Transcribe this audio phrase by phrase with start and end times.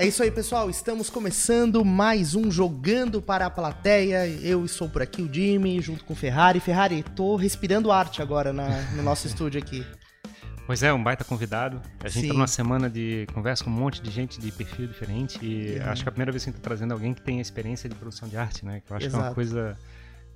[0.00, 0.70] É isso aí, pessoal.
[0.70, 4.28] Estamos começando mais um Jogando para a Plateia.
[4.28, 6.60] Eu estou por aqui, o Jimmy, junto com o Ferrari.
[6.60, 9.84] Ferrari, tô respirando arte agora na, no nosso estúdio aqui.
[10.68, 11.82] Pois é, um baita convidado.
[11.98, 12.28] A gente Sim.
[12.28, 15.90] tá numa semana de conversa com um monte de gente de perfil diferente e Uhum.
[15.90, 17.88] acho que é a primeira vez que a gente tá trazendo alguém que tem experiência
[17.88, 18.80] de produção de arte, né?
[18.86, 19.24] Que eu acho que é Exato.
[19.24, 19.76] uma coisa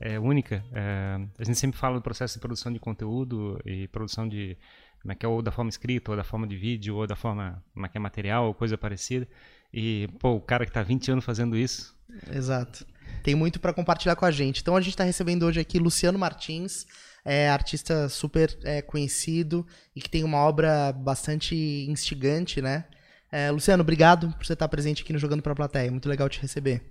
[0.01, 0.65] é, única.
[0.73, 4.59] É, a gente sempre fala do processo de produção de conteúdo e produção de
[5.03, 7.17] como é que é, ou da forma escrita, ou da forma de vídeo, ou da
[7.17, 9.29] forma como é que é material, ou coisa parecida.
[9.73, 11.97] E, pô, o cara que tá 20 anos fazendo isso,
[12.31, 12.87] Exato.
[13.23, 14.61] Tem muito para compartilhar com a gente.
[14.61, 16.87] Então a gente está recebendo hoje aqui Luciano Martins,
[17.25, 21.55] é artista super é, conhecido e que tem uma obra bastante
[21.89, 22.85] instigante, né?
[23.31, 25.91] É, Luciano, obrigado por você estar presente aqui no Jogando para a Plateia.
[25.91, 26.83] Muito legal te receber.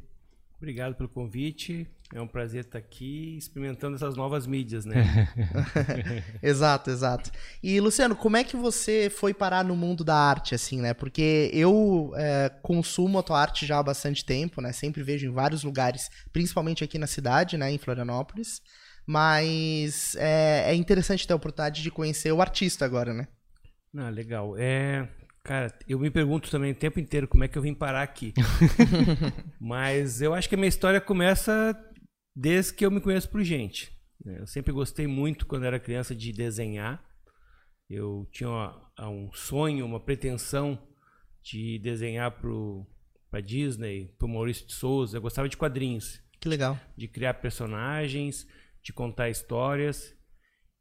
[0.58, 1.88] Obrigado pelo convite.
[2.14, 5.30] É um prazer estar aqui experimentando essas novas mídias, né?
[6.44, 7.32] exato, exato.
[7.64, 10.94] E Luciano, como é que você foi parar no mundo da arte, assim, né?
[10.94, 14.74] Porque eu é, consumo a tua arte já há bastante tempo, né?
[14.74, 17.72] Sempre vejo em vários lugares, principalmente aqui na cidade, né?
[17.72, 18.62] Em Florianópolis.
[19.06, 23.28] Mas é, é interessante ter a oportunidade de conhecer o artista agora, né?
[23.94, 24.56] Não, legal.
[24.58, 25.08] É,
[25.44, 28.34] cara, eu me pergunto também o tempo inteiro como é que eu vim parar aqui.
[29.60, 31.78] Mas eu acho que a minha história começa
[32.36, 33.92] desde que eu me conheço por gente.
[34.24, 34.38] né?
[34.40, 37.04] Eu sempre gostei muito quando era criança de desenhar.
[37.90, 40.78] Eu tinha uma- um sonho, uma pretensão
[41.44, 42.32] de desenhar
[43.30, 45.18] para Disney, pro Maurício de Souza.
[45.18, 46.22] Eu gostava de quadrinhos.
[46.40, 46.80] Que legal.
[46.98, 48.48] de criar personagens,
[48.84, 50.16] de contar histórias.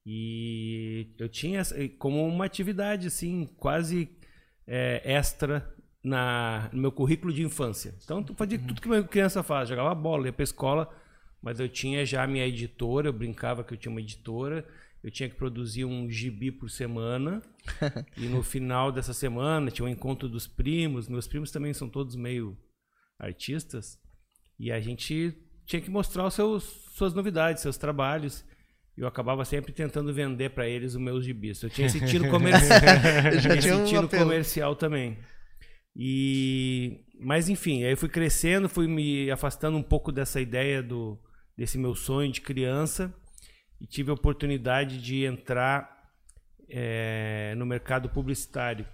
[0.07, 1.63] E eu tinha
[1.99, 4.09] como uma atividade assim, quase
[4.67, 7.95] é, extra na, no meu currículo de infância.
[8.03, 10.89] Então, eu fazia tudo que uma criança faz, jogava bola, ia pra escola,
[11.43, 14.67] mas eu tinha já a minha editora, eu brincava que eu tinha uma editora,
[15.03, 17.43] eu tinha que produzir um gibi por semana.
[18.17, 22.15] e no final dessa semana tinha o encontro dos primos, meus primos também são todos
[22.15, 22.57] meio
[23.19, 23.99] artistas.
[24.59, 28.45] E a gente tinha que mostrar os seus, suas novidades, seus trabalhos.
[28.97, 31.63] Eu acabava sempre tentando vender para eles os meus gibis.
[31.63, 32.79] Eu tinha esse tiro comercial,
[33.57, 35.17] esse um tiro comercial também.
[35.97, 41.19] E mas enfim, aí eu fui crescendo, fui me afastando um pouco dessa ideia do
[41.57, 43.15] desse meu sonho de criança
[43.81, 46.11] e tive a oportunidade de entrar
[46.69, 48.87] eh, no mercado publicitário.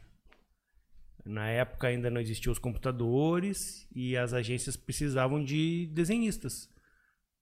[1.25, 6.69] Na época ainda não existiam os computadores e as agências precisavam de desenhistas.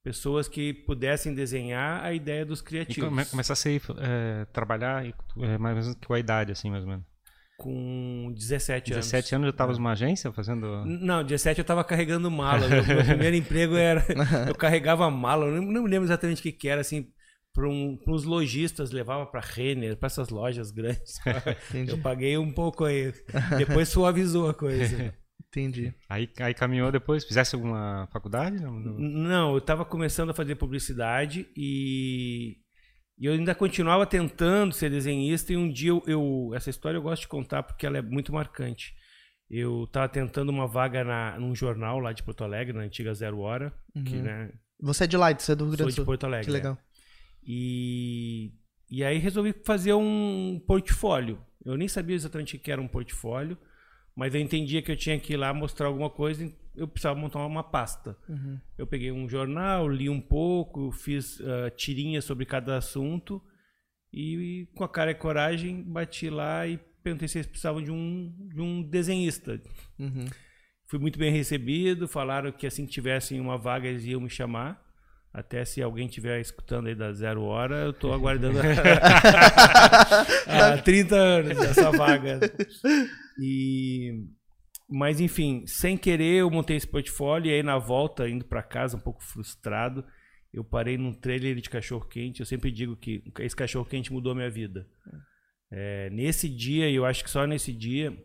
[0.03, 3.09] Pessoas que pudessem desenhar a ideia dos e criativos.
[3.09, 6.83] come, começasse a é, trabalhar e, é, mais ou menos com a idade, assim, mais
[6.83, 7.05] ou menos.
[7.57, 9.05] Com 17 anos.
[9.05, 10.85] 17 anos já tava numa agência fazendo...
[10.85, 12.67] Não, 17 eu tava carregando mala.
[12.67, 14.05] Meu, meu primeiro emprego era.
[14.47, 17.07] Eu carregava mala, eu não, não me lembro exatamente o que, que era, assim,
[17.53, 21.13] para um, uns lojistas, levava para Renner, para essas lojas grandes.
[21.69, 21.91] Entendi.
[21.91, 23.13] Eu paguei um pouco aí.
[23.57, 25.13] Depois suavizou a coisa.
[25.47, 25.93] Entendi.
[26.09, 28.61] Aí, aí caminhou depois, fizesse alguma faculdade?
[28.61, 32.57] Não, não- Não, eu estava começando a fazer publicidade e,
[33.17, 35.53] e eu ainda continuava tentando ser desenhista.
[35.53, 38.33] E um dia eu, eu- essa história eu gosto de contar porque ela é muito
[38.33, 38.93] marcante.
[39.49, 43.39] Eu estava tentando uma vaga na, num jornal lá de Porto Alegre, na antiga Zero
[43.39, 43.71] Hora,
[44.05, 44.23] que Uhum.
[44.23, 46.05] né, Você é de lá, você é do Rio sou Grande do de Sul.
[46.05, 46.45] Porto Alegre.
[46.45, 46.73] Que legal.
[46.81, 46.85] é.
[47.47, 48.51] E,
[48.89, 51.39] e aí resolvi fazer um portfólio.
[51.63, 53.57] Eu nem sabia exatamente o que era um portfólio,
[54.15, 57.45] mas eu entendia que eu tinha que ir lá mostrar alguma coisa, eu precisava montar
[57.45, 58.17] uma pasta.
[58.27, 58.59] Uhum.
[58.77, 63.41] Eu peguei um jornal, li um pouco, fiz ah, tirinhas sobre cada assunto
[64.11, 67.91] e, e com a cara e coragem bati lá e perguntei se eles precisavam de
[67.91, 69.61] um, de um desenhista.
[69.99, 70.25] Uhum.
[70.87, 74.83] Fui muito bem recebido, falaram que assim que tivessem uma vaga eles iam me chamar.
[75.33, 78.57] Até se alguém estiver escutando aí da Zero Hora, eu tô aguardando
[80.47, 82.39] há 30 anos essa vaga.
[83.37, 84.23] E
[84.87, 88.97] mas enfim, sem querer eu montei esse portfólio e aí na volta indo para casa
[88.97, 90.05] um pouco frustrado,
[90.53, 92.39] eu parei num trailer de cachorro quente.
[92.39, 94.87] Eu sempre digo que esse cachorro quente mudou a minha vida.
[95.69, 98.15] É, nesse dia, e eu acho que só nesse dia,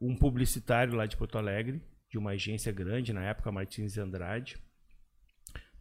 [0.00, 4.56] um publicitário lá de Porto Alegre, de uma agência grande, na época Martins e Andrade,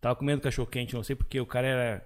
[0.01, 2.06] tava comendo cachorro quente, não sei porque o cara era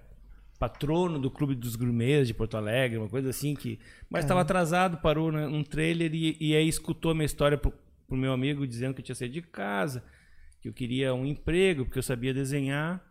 [0.58, 4.98] patrono do Clube dos Gourmets de Porto Alegre, uma coisa assim que, mas estava atrasado,
[4.98, 7.60] parou né, num trailer e, e aí escutou a minha história
[8.06, 10.04] pro, meu amigo dizendo que eu tinha saído de casa,
[10.60, 13.04] que eu queria um emprego porque eu sabia desenhar.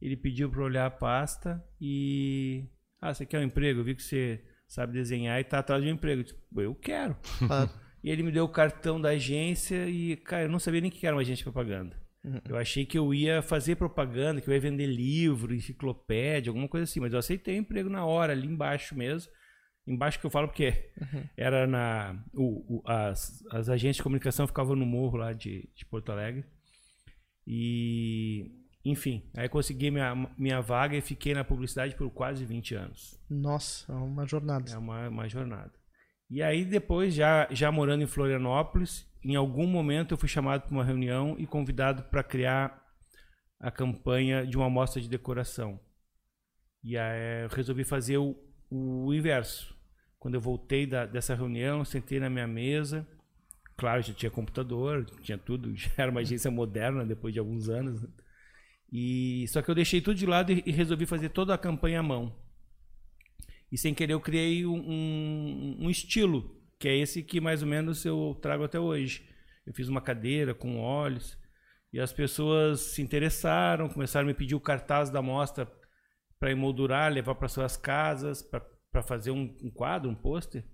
[0.00, 2.64] Ele pediu para olhar a pasta e
[3.00, 3.80] ah, você quer um emprego?
[3.80, 6.20] Eu vi que você sabe desenhar e tá atrás de um emprego.
[6.20, 7.16] Eu, disse, eu quero.
[7.46, 7.70] Claro.
[8.02, 11.06] E ele me deu o cartão da agência e, cara, eu não sabia nem que
[11.06, 11.96] era uma agência de propaganda.
[12.48, 16.84] Eu achei que eu ia fazer propaganda, que eu ia vender livro, enciclopédia, alguma coisa
[16.84, 19.30] assim, mas eu aceitei o emprego na hora, ali embaixo mesmo.
[19.86, 21.24] Embaixo que eu falo porque uhum.
[21.36, 22.24] era na.
[22.32, 26.44] O, o, as, as agências de comunicação ficavam no morro lá de, de Porto Alegre.
[27.46, 28.58] E.
[28.84, 33.20] Enfim, aí consegui minha, minha vaga e fiquei na publicidade por quase 20 anos.
[33.30, 34.72] Nossa, é uma jornada.
[34.72, 35.72] É uma, uma jornada.
[36.28, 40.72] E aí depois, já, já morando em Florianópolis, em algum momento eu fui chamado para
[40.72, 42.82] uma reunião e convidado para criar
[43.60, 45.78] a campanha de uma amostra de decoração.
[46.82, 48.36] E aí eu resolvi fazer o,
[48.72, 49.76] o inverso.
[50.18, 53.06] Quando eu voltei da, dessa reunião, sentei na minha mesa.
[53.76, 58.06] Claro, já tinha computador, tinha tudo, já era uma agência moderna depois de alguns anos.
[58.90, 62.00] E só que eu deixei tudo de lado e, e resolvi fazer toda a campanha
[62.00, 62.34] à mão.
[63.70, 67.68] E sem querer eu criei um, um, um estilo, que é esse que mais ou
[67.68, 69.28] menos eu trago até hoje.
[69.66, 71.38] Eu fiz uma cadeira com olhos
[71.92, 75.70] e as pessoas se interessaram, começaram a me pedir o cartaz da mostra
[76.42, 80.64] para emoldurar, levar para suas casas, para fazer um, um, quadro, um pôster.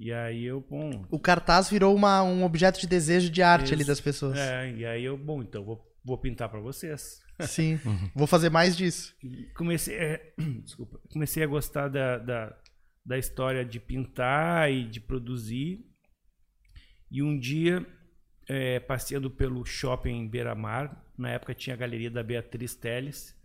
[0.00, 1.04] E aí eu, bom.
[1.10, 4.38] O cartaz virou uma, um objeto de desejo de arte isso, ali das pessoas.
[4.38, 7.20] É, e aí eu, bom, então vou, vou pintar para vocês.
[7.46, 8.10] Sim, uhum.
[8.14, 9.14] vou fazer mais disso.
[9.54, 10.32] comecei, é,
[10.64, 12.56] desculpa, comecei a gostar da, da,
[13.04, 15.84] da história de pintar e de produzir.
[17.10, 17.86] E um dia,
[18.48, 23.36] é, passeando pelo shopping Beira-Mar, na época tinha a galeria da Beatriz Teles,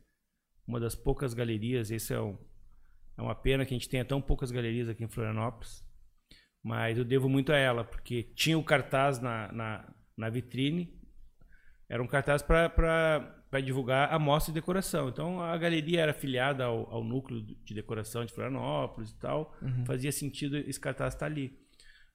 [0.70, 1.90] uma das poucas galerias.
[1.90, 2.38] Esse é, um,
[3.18, 5.84] é uma pena que a gente tenha tão poucas galerias aqui em Florianópolis.
[6.64, 10.94] Mas eu devo muito a ela, porque tinha o cartaz na, na, na vitrine.
[11.90, 15.10] Era um cartaz para divulgar a mostra de decoração.
[15.10, 19.56] Então a galeria era afiliada ao, ao núcleo de decoração de Florianópolis e tal.
[19.62, 19.86] Uhum.
[19.86, 21.58] Fazia sentido esse cartaz estar ali.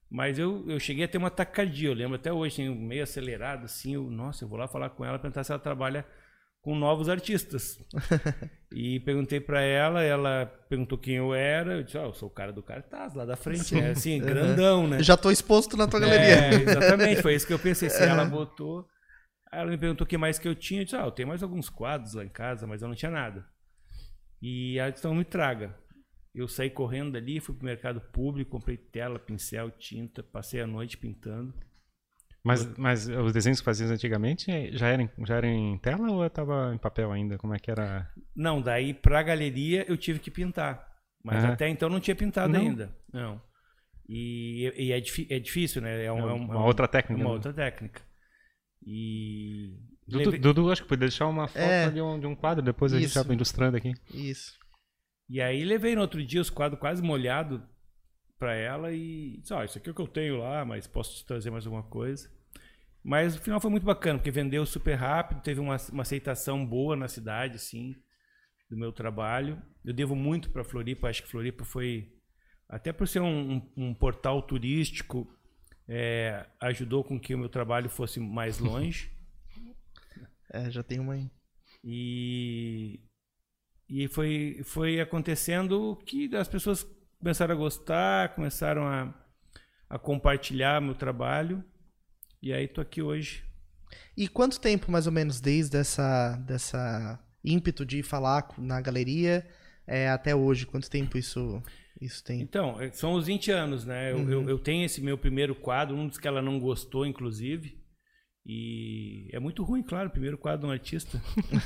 [0.09, 3.95] Mas eu, eu cheguei a ter uma taquicardia, eu lembro até hoje, meio acelerado, assim.
[3.95, 6.07] Eu, nossa, eu vou lá falar com ela, perguntar se ela trabalha
[6.65, 7.79] com novos artistas.
[8.73, 12.33] e perguntei para ela, ela perguntou quem eu era, eu disse, oh, eu sou o
[12.33, 13.91] cara do cartaz lá da frente, né?
[13.91, 14.27] Assim, uhum.
[14.27, 15.03] grandão, né?
[15.03, 16.27] Já tô exposto na tua galeria.
[16.27, 18.89] É, exatamente, foi isso que eu pensei, se ela botou.
[19.53, 21.29] Aí ela me perguntou o que mais que eu tinha, eu disse, ah, eu tenho
[21.29, 23.47] mais alguns quadros lá em casa, mas eu não tinha nada.
[24.41, 25.77] E ela disse, então me traga.
[26.35, 30.97] Eu saí correndo dali, fui pro mercado público, comprei tela, pincel, tinta, passei a noite
[30.97, 31.55] pintando.
[32.45, 36.75] Mas, mas os desenhos que faziam antigamente já eram, já eram em tela ou estava
[36.75, 37.39] em papel ainda?
[37.39, 38.07] Como é que era?
[38.37, 40.93] Não, daí para a galeria eu tive que pintar.
[41.25, 41.55] Mas ah.
[41.55, 42.61] até então não tinha pintado não.
[42.61, 42.95] ainda.
[43.11, 43.41] Não.
[44.07, 46.05] E, e é, é, difícil, né?
[46.05, 47.23] É, um, é, é uma, uma outra técnica.
[47.23, 47.35] Uma né?
[47.35, 48.03] outra técnica.
[48.87, 49.79] E.
[50.07, 50.39] Dudu, leve...
[50.39, 52.99] Dudu, acho que podia deixar uma foto é, de, um, de um quadro, depois isso.
[52.99, 53.95] a gente vai ilustrando aqui.
[54.13, 54.53] Isso.
[55.31, 57.59] E aí levei no outro dia os quadros quase molhados
[58.45, 61.17] para ela e disse, oh, isso aqui é o que eu tenho lá, mas posso
[61.17, 62.31] te trazer mais alguma coisa.
[63.03, 66.95] Mas o final foi muito bacana, porque vendeu super rápido, teve uma, uma aceitação boa
[66.95, 67.97] na cidade, assim,
[68.69, 69.63] do meu trabalho.
[69.83, 72.13] Eu devo muito para Floripa, acho que Floripa foi,
[72.69, 75.27] até por ser um, um, um portal turístico,
[75.89, 79.11] é, ajudou com que o meu trabalho fosse mais longe.
[80.53, 81.31] é, já tem uma aí.
[81.83, 83.01] E,
[83.89, 86.87] e foi, foi acontecendo que as pessoas
[87.25, 89.15] começaram a gostar, começaram a,
[89.89, 91.65] a compartilhar meu trabalho.
[92.43, 93.43] E aí tô aqui hoje.
[94.15, 99.47] E quanto tempo, mais ou menos, desde essa, dessa ímpeto de falar na galeria
[99.87, 100.67] é, até hoje?
[100.67, 101.63] Quanto tempo isso,
[101.99, 102.43] isso tem?
[102.43, 104.13] Então, é, são os 20 anos, né?
[104.13, 104.31] Eu, uhum.
[104.31, 107.83] eu, eu, tenho esse meu primeiro quadro, um dos que ela não gostou, inclusive.
[108.47, 111.19] E é muito ruim, claro, o primeiro quadro de um artista.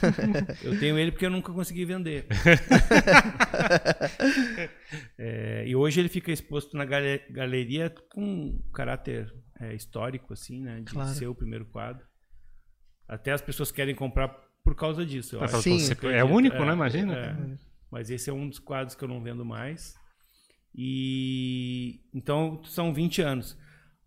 [0.62, 2.24] eu tenho ele porque eu nunca consegui vender.
[5.18, 10.80] é, e hoje ele fica exposto na galeria com caráter é, histórico, assim, né?
[10.80, 11.10] De claro.
[11.10, 12.06] ser o primeiro quadro.
[13.08, 14.28] Até as pessoas querem comprar
[14.62, 15.34] por causa disso.
[15.34, 15.60] Eu acho.
[15.60, 15.80] Sim,
[16.12, 16.72] é único, é, né?
[16.74, 17.16] Imagina.
[17.16, 17.36] É,
[17.90, 19.96] mas esse é um dos quadros que eu não vendo mais.
[20.72, 23.58] E então são 20 anos.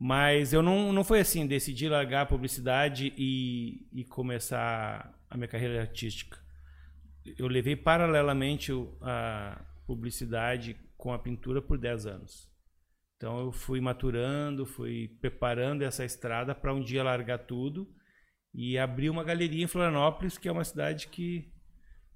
[0.04, 5.48] Mas eu não, não foi assim, decidi largar a publicidade e, e começar a minha
[5.48, 6.40] carreira artística.
[7.38, 12.52] Eu levei paralelamente a publicidade com a pintura por 10 anos.
[13.16, 17.88] Então eu fui maturando, fui preparando essa estrada para um dia largar tudo
[18.52, 21.54] e abrir uma galeria em Florianópolis, que é uma cidade que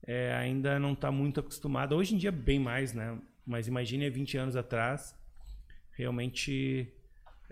[0.01, 1.95] é, ainda não está muito acostumada.
[1.95, 3.15] Hoje em dia bem mais, né?
[3.45, 5.15] Mas imagine 20 anos atrás,
[5.91, 6.94] realmente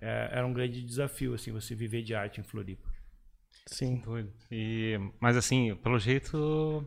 [0.03, 2.89] é, era um grande desafio assim você viver de arte em Floripa.
[3.65, 4.01] Sim.
[4.51, 6.86] E, mas assim, pelo jeito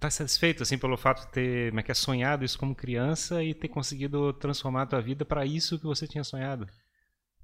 [0.00, 3.42] tá satisfeito assim pelo fato de ter como é que é, sonhado isso como criança
[3.42, 6.66] e ter conseguido transformar a tua vida para isso que você tinha sonhado?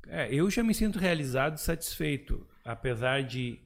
[0.08, 3.58] É, eu já me sinto realizado, satisfeito, apesar de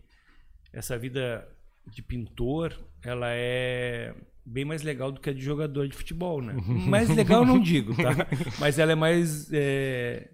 [0.73, 1.49] essa vida
[1.87, 6.55] de pintor, ela é bem mais legal do que a de jogador de futebol, né?
[6.87, 8.26] mais legal não digo, tá?
[8.59, 9.49] Mas ela é mais.
[9.53, 10.29] É,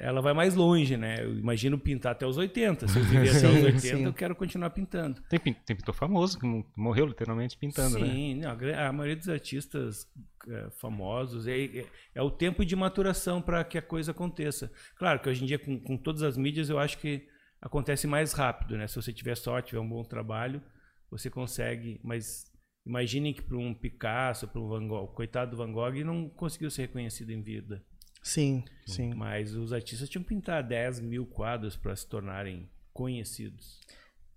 [0.00, 1.22] ela vai mais longe, né?
[1.22, 2.88] Eu imagino pintar até os 80.
[2.88, 4.04] Se eu viver até os 80, sim.
[4.04, 5.20] eu quero continuar pintando.
[5.28, 8.56] Tem, tem pintor famoso que morreu literalmente pintando, sim, né?
[8.56, 10.08] Sim, a maioria dos artistas
[10.48, 14.72] é, famosos é, é, é, o tempo de maturação para que a coisa aconteça.
[14.96, 17.26] Claro que hoje em dia, com, com todas as mídias, eu acho que
[17.60, 18.86] acontece mais rápido, né?
[18.86, 20.62] Se você tiver sorte, tiver um bom trabalho,
[21.10, 22.50] você consegue, mas
[22.86, 26.70] imaginem que para um Picasso, para um Van Gogh, coitado do Van Gogh, não conseguiu
[26.70, 27.84] ser reconhecido em vida.
[28.24, 29.12] Sim, sim.
[29.12, 33.80] Mas os artistas tinham que pintar 10 mil quadros para se tornarem conhecidos.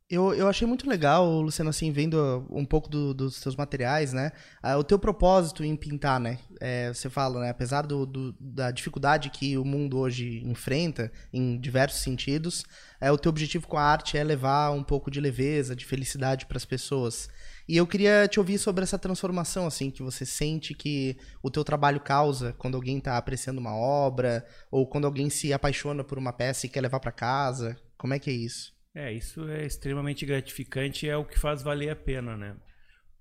[0.09, 4.31] Eu, eu achei muito legal, Luciano, assim, vendo um pouco do, dos seus materiais, né?
[4.63, 6.39] Ah, o teu propósito em pintar, né?
[6.61, 7.49] É, você fala, né?
[7.49, 12.65] Apesar do, do, da dificuldade que o mundo hoje enfrenta, em diversos sentidos,
[13.01, 16.45] é, o teu objetivo com a arte é levar um pouco de leveza, de felicidade
[16.45, 17.29] para as pessoas.
[17.67, 21.63] E eu queria te ouvir sobre essa transformação, assim, que você sente que o teu
[21.63, 26.31] trabalho causa quando alguém está apreciando uma obra, ou quando alguém se apaixona por uma
[26.31, 27.77] peça e quer levar para casa.
[27.97, 28.73] Como é que é isso?
[28.95, 32.55] É, isso é extremamente gratificante é o que faz valer a pena, né?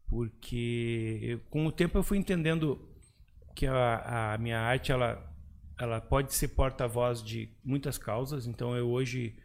[0.09, 2.89] Porque eu, com o tempo eu fui entendendo
[3.55, 5.29] que a, a minha arte ela,
[5.79, 8.47] ela pode ser porta-voz de muitas causas.
[8.47, 9.37] Então eu hoje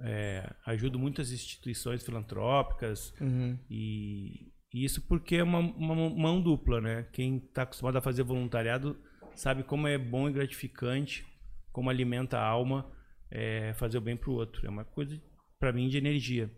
[0.00, 3.58] é, ajudo muitas instituições filantrópicas uhum.
[3.70, 7.06] e, e, isso porque é uma, uma mão dupla, né?
[7.12, 8.98] Quem está acostumado a fazer voluntariado
[9.34, 11.26] sabe como é bom e gratificante,
[11.72, 12.90] como alimenta a alma
[13.30, 14.66] é, fazer o bem para o outro.
[14.66, 15.20] É uma coisa
[15.58, 16.50] para mim de energia.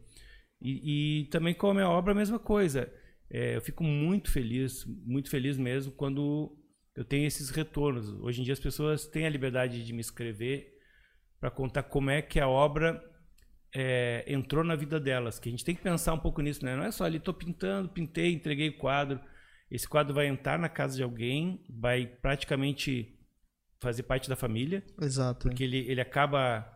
[0.60, 2.92] E, e, também com a minha obra a mesma coisa.
[3.28, 6.56] É, eu fico muito feliz, muito feliz mesmo quando
[6.94, 8.08] eu tenho esses retornos.
[8.20, 10.72] Hoje em dia as pessoas têm a liberdade de me escrever
[11.40, 13.02] para contar como é que a obra
[13.78, 15.38] é, entrou na vida delas.
[15.38, 16.74] Que a gente tem que pensar um pouco nisso, né?
[16.74, 19.20] Não é só ali, estou pintando, pintei, entreguei o quadro.
[19.70, 23.14] Esse quadro vai entrar na casa de alguém, vai praticamente
[23.78, 24.82] fazer parte da família.
[24.98, 25.46] Exato.
[25.46, 26.72] Porque ele, ele acaba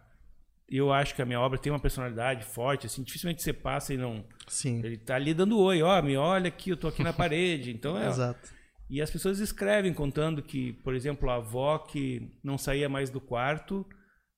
[0.69, 3.97] eu acho que a minha obra tem uma personalidade forte, assim, dificilmente você passa e
[3.97, 4.25] não.
[4.47, 4.81] Sim.
[4.85, 7.73] Ele tá ali dando oi, ó, me olha aqui, eu tô aqui na parede.
[7.73, 8.09] Então é.
[8.09, 8.53] Exato.
[8.89, 13.21] E as pessoas escrevem contando que, por exemplo, a avó que não saía mais do
[13.21, 13.87] quarto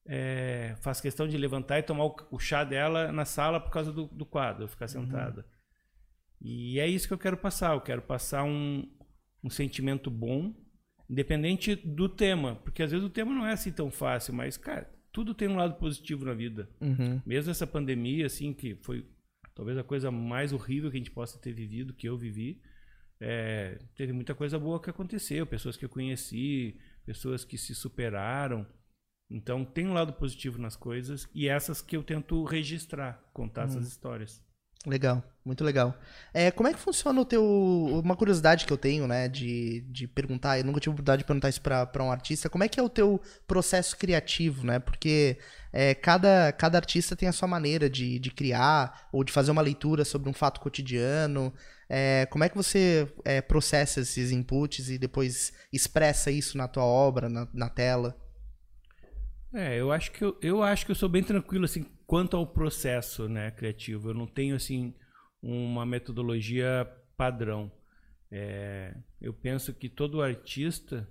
[0.06, 3.92] é, faz questão de levantar e tomar o, o, chá dela na sala por causa
[3.92, 4.88] do, do quadro, ficar uhum.
[4.88, 5.40] sentada.
[5.40, 5.46] Uhum.
[6.40, 7.74] E é isso que eu quero passar.
[7.74, 8.90] Eu quero passar um,
[9.44, 10.54] um sentimento bom,
[11.08, 14.90] independente do tema, porque às vezes o tema não é assim tão fácil, mas cara
[15.12, 16.68] tudo tem um lado positivo na vida.
[16.80, 17.20] Uhum.
[17.24, 19.06] Mesmo essa pandemia, assim, que foi
[19.54, 22.60] talvez a coisa mais horrível que a gente possa ter vivido, que eu vivi,
[23.20, 28.66] é, teve muita coisa boa que aconteceu, pessoas que eu conheci, pessoas que se superaram.
[29.32, 33.68] Então tem um lado positivo nas coisas e essas que eu tento registrar, contar uhum.
[33.68, 34.42] essas histórias.
[34.84, 35.96] Legal, muito legal.
[36.34, 37.44] É, como é que funciona o teu.
[38.04, 41.48] Uma curiosidade que eu tenho, né, de, de perguntar, eu nunca tive oportunidade de perguntar
[41.48, 44.80] isso para um artista, como é que é o teu processo criativo, né?
[44.80, 45.38] Porque
[45.72, 49.62] é, cada, cada artista tem a sua maneira de, de criar ou de fazer uma
[49.62, 51.54] leitura sobre um fato cotidiano.
[51.88, 56.84] É, como é que você é, processa esses inputs e depois expressa isso na tua
[56.84, 58.16] obra, na, na tela?
[59.54, 62.46] É, eu acho que eu, eu acho que eu sou bem tranquilo assim quanto ao
[62.46, 64.10] processo, né, criativo.
[64.10, 64.94] Eu não tenho assim
[65.42, 67.70] uma metodologia padrão.
[68.30, 71.08] É, eu penso que todo artista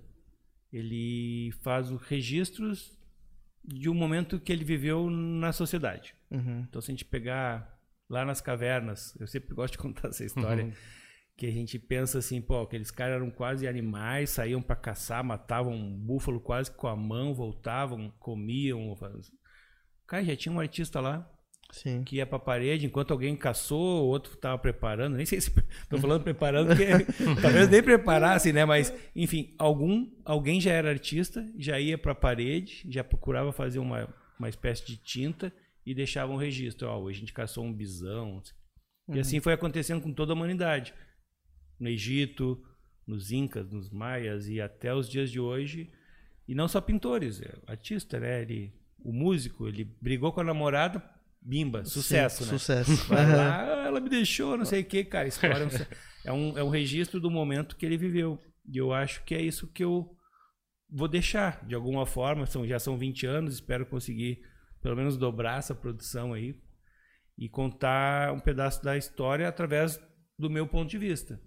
[0.72, 2.98] ele faz os registros
[3.64, 6.14] de um momento que ele viveu na sociedade.
[6.30, 6.66] Uhum.
[6.68, 10.64] Então, se a gente pegar lá nas cavernas, eu sempre gosto de contar essa história.
[10.64, 10.72] Uhum
[11.36, 15.74] que a gente pensa assim, pô, aqueles caras eram quase animais, saíam para caçar, matavam
[15.74, 18.96] um búfalo quase com a mão, voltavam, comiam.
[20.06, 21.28] Cara, já tinha um artista lá
[21.72, 22.04] Sim.
[22.04, 25.16] que ia pra parede enquanto alguém caçou, o outro tava preparando.
[25.16, 25.50] Nem sei se
[25.88, 26.86] tô falando preparando, porque
[27.40, 28.64] talvez nem preparasse, né?
[28.64, 34.06] Mas, enfim, algum, alguém já era artista, já ia pra parede, já procurava fazer uma,
[34.38, 35.52] uma espécie de tinta
[35.84, 36.88] e deixava um registro.
[36.88, 38.42] Ó, hoje a gente caçou um bisão.
[39.08, 39.42] E assim uhum.
[39.42, 40.94] foi acontecendo com toda a humanidade
[41.82, 42.62] no Egito,
[43.04, 45.90] nos Incas, nos Maias e até os dias de hoje.
[46.46, 48.42] E não só pintores, é artista, né?
[48.42, 51.02] Ele, o músico, ele brigou com a namorada,
[51.40, 52.58] bimba, sucesso, Sim, né?
[52.58, 52.96] Sucesso.
[53.08, 55.26] Vai lá, ela me deixou, não sei o que, cara.
[55.26, 55.66] História
[56.24, 58.40] é um, é um registro do momento que ele viveu.
[58.64, 60.16] E eu acho que é isso que eu
[60.88, 62.46] vou deixar, de alguma forma.
[62.46, 64.40] São, já são 20 anos, espero conseguir
[64.80, 66.60] pelo menos dobrar essa produção aí
[67.36, 70.00] e contar um pedaço da história através
[70.38, 71.40] do meu ponto de vista.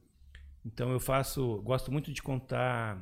[0.65, 2.97] Então eu faço, gosto muito de contar,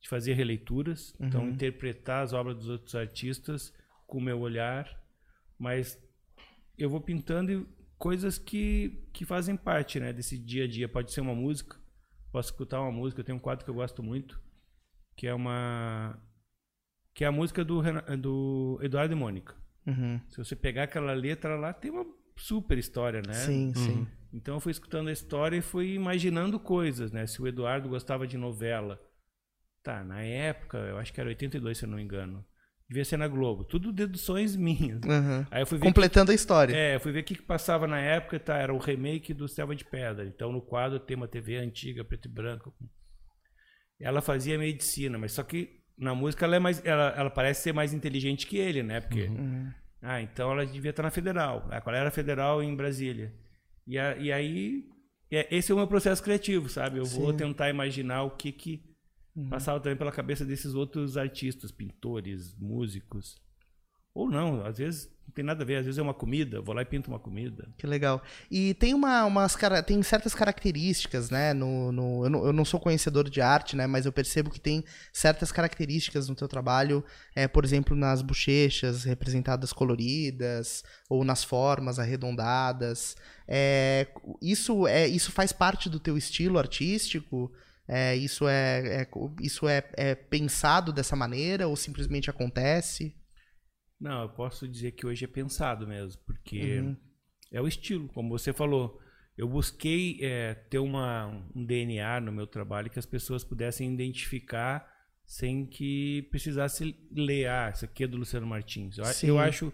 [0.00, 1.46] de fazer releituras, então, uhum.
[1.46, 3.72] então interpretar as obras dos outros artistas
[4.06, 5.00] com o meu olhar,
[5.58, 5.96] mas
[6.76, 10.88] eu vou pintando coisas que, que fazem parte né, desse dia a dia.
[10.88, 11.78] Pode ser uma música,
[12.32, 13.20] posso escutar uma música.
[13.20, 14.40] Eu tenho um quadro que eu gosto muito,
[15.16, 16.20] que é uma
[17.14, 17.82] que é a música do,
[18.18, 19.54] do Eduardo e Mônica.
[19.86, 20.18] Uhum.
[20.30, 23.34] Se você pegar aquela letra lá, tem uma super história, né?
[23.34, 23.74] Sim, Uhum.
[23.74, 24.08] sim.
[24.32, 27.26] Então eu fui escutando a história e fui imaginando coisas, né?
[27.26, 29.00] Se o Eduardo gostava de novela.
[29.82, 32.44] Tá, na época, eu acho que era 82, se eu não me engano.
[32.88, 33.64] Devia ser na Globo.
[33.64, 35.00] Tudo deduções minhas.
[35.02, 35.46] Uhum.
[35.50, 36.74] Aí eu fui Completando a história.
[36.74, 38.56] é, eu fui ver o que, que passava na época, tá?
[38.58, 40.24] Era o remake do Selva de Pedra.
[40.26, 42.74] Então, no quadro tem uma TV antiga, preto e branco.
[43.98, 46.84] Ela fazia medicina, mas só que na música ela é mais.
[46.84, 49.00] Ela, ela parece ser mais inteligente que ele, né?
[49.00, 49.24] Porque.
[49.24, 49.72] Uhum.
[50.00, 51.66] Ah, então ela devia estar na federal.
[51.70, 53.32] Ah, qual era a federal em Brasília?
[53.86, 54.84] E, a- e aí.
[55.30, 56.98] é- esse é o meu processo criativo, sabe?
[56.98, 57.36] Eu vou Sim.
[57.38, 58.82] tentar imaginar o que que
[59.48, 63.40] passava também pela cabeça desses outros artistas, pintores, músicos.
[64.14, 66.74] Ou não, às vezes não tem nada a ver, às vezes é uma comida, vou
[66.74, 67.66] lá e pinto uma comida.
[67.78, 68.22] Que legal.
[68.50, 71.54] E tem uma, umas tem certas características, né?
[71.54, 73.86] No, no, eu, não, eu não sou conhecedor de arte, né?
[73.86, 77.02] Mas eu percebo que tem certas características no teu trabalho,
[77.34, 83.16] é, por exemplo, nas bochechas representadas coloridas ou nas formas arredondadas.
[83.48, 84.08] É,
[84.42, 87.50] isso é isso faz parte do teu estilo artístico?
[87.88, 89.08] É, isso é, é-
[89.40, 93.14] isso é, é pensado dessa maneira ou simplesmente acontece?
[94.02, 96.96] Não, eu posso dizer que hoje é pensado mesmo, porque Uhum.
[97.52, 99.00] é o estilo, como você falou.
[99.38, 104.90] Eu busquei é, ter uma, um DNA no meu trabalho que as pessoas pudessem identificar
[105.24, 108.98] sem que precisasse ler, ah, isso aqui é do Luciano Martins.
[108.98, 109.28] Eu, Sim.
[109.28, 109.72] eu acho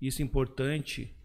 [0.00, 1.16] isso importante.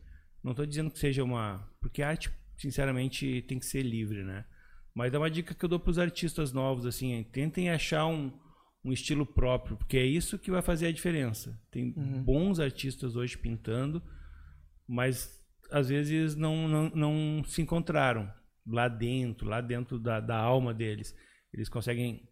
[0.41, 1.69] Não estou dizendo que seja uma.
[1.81, 4.45] Porque a arte, sinceramente, tem que ser livre, né?
[4.93, 8.31] Mas é uma dica que eu dou para os artistas novos, assim, tentem achar um,
[8.85, 11.59] um estilo próprio, porque é isso que vai fazer a diferença.
[11.71, 11.91] Tem
[12.23, 14.01] bons artistas hoje pintando,
[14.87, 18.31] mas às vezes não, não, não se encontraram
[18.65, 21.15] lá dentro, lá dentro da, da alma deles.
[21.51, 22.29] Eles conseguem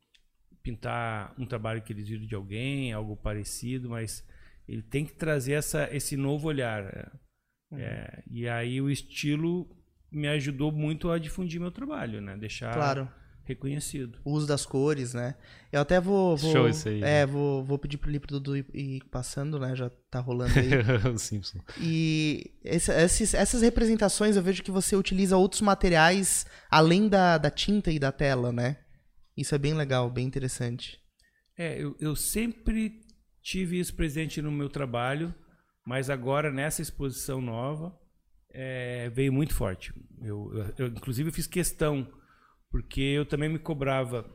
[0.61, 4.23] pintar um trabalho que eles viram de alguém, algo parecido, mas
[4.67, 7.11] ele tem que trazer essa, esse novo olhar.
[7.71, 9.67] É, e aí o estilo
[10.11, 12.37] me ajudou muito a difundir meu trabalho, né?
[12.37, 13.11] Deixar Claro.
[13.45, 14.19] Reconhecido.
[14.23, 15.35] o uso das cores, né?
[15.71, 16.37] Eu até vou.
[16.37, 19.59] vou Show isso aí, É, vou, vou pedir pro Li pro Dudu ir, ir passando,
[19.59, 19.75] né?
[19.75, 20.69] Já tá rolando aí.
[21.17, 21.59] Simpson.
[21.79, 27.49] e esse- esses- essas representações eu vejo que você utiliza outros materiais além da, da
[27.49, 28.77] tinta e da tela, né?
[29.35, 30.99] Isso é bem legal, bem interessante.
[31.57, 33.01] É, eu, eu sempre
[33.41, 35.33] tive isso presente no meu trabalho,
[35.85, 37.93] mas agora nessa exposição nova
[38.53, 39.91] é, veio muito forte.
[40.21, 42.07] Eu, eu- eu, inclusive fiz questão,
[42.73, 44.25] porque eu também me cobrava.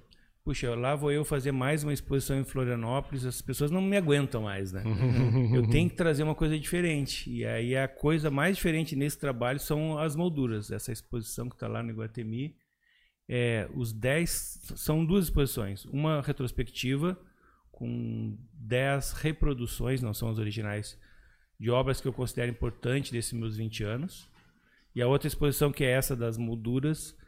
[0.45, 4.43] Puxa, lá vou eu fazer mais uma exposição em Florianópolis, as pessoas não me aguentam
[4.43, 4.85] mais, né?
[5.53, 7.29] eu tenho que trazer uma coisa diferente.
[7.29, 10.71] E aí a coisa mais diferente nesse trabalho são as molduras.
[10.71, 12.55] Essa exposição que está lá no Iguatemi.
[13.29, 15.85] É, os 10 são duas exposições.
[15.87, 17.21] Uma retrospectiva
[17.73, 20.97] com 10 reproduções, não são as originais,
[21.59, 24.31] de obras que eu considero importantes desses meus 20 anos.
[24.95, 27.19] E a outra exposição, que é essa das molduras,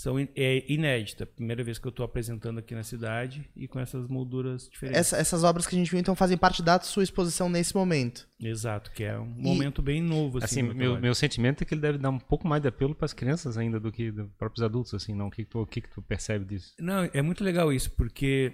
[0.00, 1.26] são, in- é inédita.
[1.26, 5.00] Primeira vez que eu estou apresentando aqui na cidade e com essas molduras diferentes.
[5.00, 8.28] Essa- essas obras que a gente viu, então, fazem parte da sua exposição nesse momento.
[8.40, 10.38] Exato, que é um momento bem novo.
[10.38, 12.68] Assim, Assim, no meu meu, sentimento é que ele deve dar um pouco mais de
[12.68, 15.26] apelo para as crianças ainda do que dos próprios adultos, assim, não?
[15.26, 16.74] O que, que tu, o que, que tu percebe disso?
[16.78, 18.52] Não, é muito legal isso, porque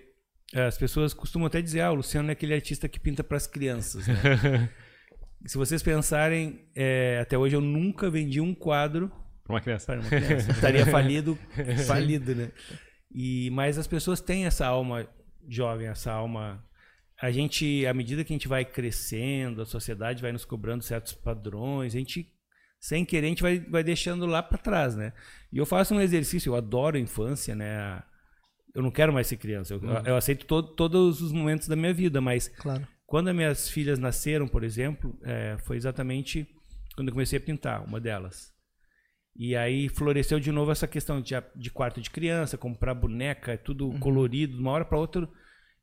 [0.54, 3.36] eh, as pessoas costumam até dizer, ah, o Luciano é aquele artista que pinta para
[3.36, 4.06] as crianças.
[4.08, 4.14] Né?
[5.44, 9.12] Se vocês pensarem, eh, até hoje eu nunca vendi um quadro
[9.44, 9.86] Para uma criança.
[9.86, 10.50] para uma criança.
[10.52, 11.38] Estaria falido,
[11.86, 12.50] falido, né?
[13.14, 15.06] E, mas as pessoas têm essa alma
[15.48, 16.64] jovem, essa alma.
[17.20, 21.12] A gente, à medida que a gente vai crescendo, a sociedade vai nos cobrando certos
[21.12, 22.26] padrões, a gente,
[22.80, 25.12] sem querer, a gente vai, vai deixando lá para trás, né?
[25.52, 28.02] E eu faço um exercício, eu adoro a infância, né?
[28.74, 31.94] Eu não quero mais ser criança, eu, eu aceito to- todos os momentos da minha
[31.94, 32.84] vida, mas Claro.
[33.06, 36.48] quando as minhas filhas nasceram, por exemplo, é, foi exatamente
[36.96, 38.52] quando eu comecei a pintar, uma delas.
[39.36, 43.90] E aí floresceu de novo essa questão de, de quarto de criança, comprar boneca, tudo
[43.98, 45.28] colorido, de uma hora para outra.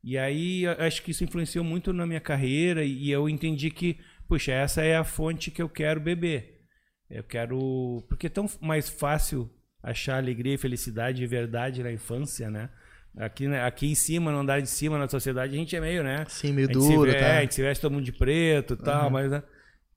[0.04, 4.52] E aí acho que isso influenciou muito na minha carreira e eu entendi que, puxa,
[4.52, 6.62] essa é a fonte que eu quero beber.
[7.10, 8.04] Eu quero.
[8.08, 9.50] Porque é tão mais fácil
[9.84, 12.70] achar alegria e felicidade e verdade na infância, né?
[13.18, 16.02] Aqui, né, aqui em cima, no andar de cima, na sociedade, a gente é meio,
[16.02, 16.24] né?
[16.30, 17.26] Sim, meio duro, vê- tá?
[17.26, 19.44] é, a gente se veste todo mundo de preto e tal, mas né?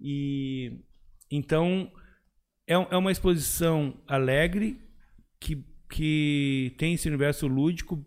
[0.00, 0.80] e
[1.30, 1.88] então
[2.66, 4.80] é, é uma exposição alegre
[5.40, 8.04] que, que tem esse universo lúdico.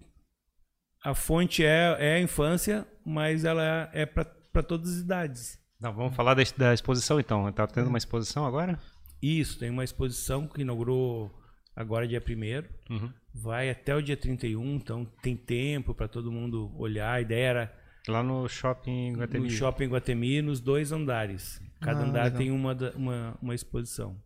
[1.03, 5.59] A fonte é, é a infância, mas ela é para todas as idades.
[5.79, 7.51] Não, vamos falar da, da exposição então.
[7.51, 8.79] Tá tendo uma exposição agora?
[9.21, 11.31] Isso, tem uma exposição que inaugurou
[11.75, 12.21] agora dia
[12.89, 13.13] 1 Uhum.
[13.33, 17.13] vai até o dia 31, então tem tempo para todo mundo olhar.
[17.13, 17.73] A ideia era
[18.07, 19.43] Lá no shopping Guatemi.
[19.45, 21.61] no shopping Guatemi, nos dois andares.
[21.81, 22.37] Cada Ah, andar legal.
[22.39, 24.17] tem uma, uma, uma exposição.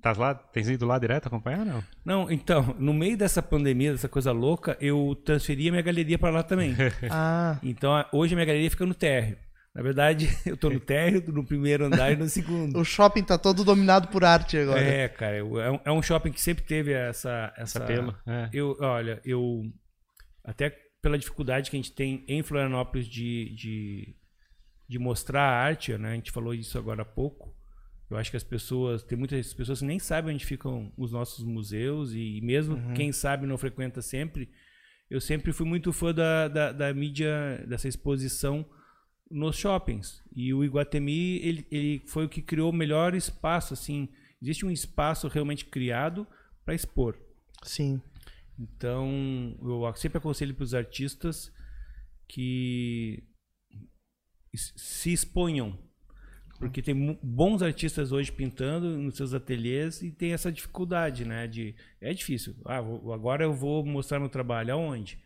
[0.00, 0.34] Tá lá?
[0.34, 1.82] Tens ido lá direto acompanhar não?
[2.04, 6.30] Não, então, no meio dessa pandemia, dessa coisa louca, eu transferi a minha galeria para
[6.30, 6.74] lá também.
[7.10, 9.36] Ah, Então, hoje a minha galeria fica no térreo.
[9.74, 12.78] Na verdade, eu tô no térreo, no primeiro andar e no segundo.
[12.78, 14.80] o shopping tá todo dominado por arte agora.
[14.80, 17.52] É, cara, eu- é um, é um shopping que sempre teve essa...
[17.56, 18.14] Esse essa apelo.
[18.26, 18.48] É.
[18.52, 19.62] Eu, olha, eu...
[20.44, 20.70] Até
[21.02, 24.16] pela dificuldade que a gente tem em Florianópolis de, de,
[24.88, 26.10] de mostrar a arte, né?
[26.12, 27.54] A gente falou isso agora há pouco.
[28.10, 29.02] Eu acho que as pessoas...
[29.02, 33.46] Tem muitas pessoas que nem sabem onde ficam os nossos museus e mesmo quem sabe
[33.46, 34.48] não frequenta sempre.
[35.10, 38.64] Eu sempre fui muito fã da, da, da mídia, dessa exposição
[39.30, 40.22] nos shoppings.
[40.34, 44.08] E o Iguatemi, ele, ele foi o que criou o melhor espaço, assim.
[44.40, 46.26] Existe um espaço realmente criado
[46.64, 47.18] para expor.
[47.62, 48.00] Sim.
[48.58, 51.52] Então, eu sempre aconselho para os artistas
[52.28, 53.22] que
[54.54, 55.78] se exponham.
[56.58, 61.46] Porque tem bons artistas hoje pintando nos seus ateliês e tem essa dificuldade, né?
[61.46, 62.56] De, é difícil.
[62.64, 64.74] Ah, vou- agora eu vou mostrar meu trabalho.
[64.74, 65.18] Aonde?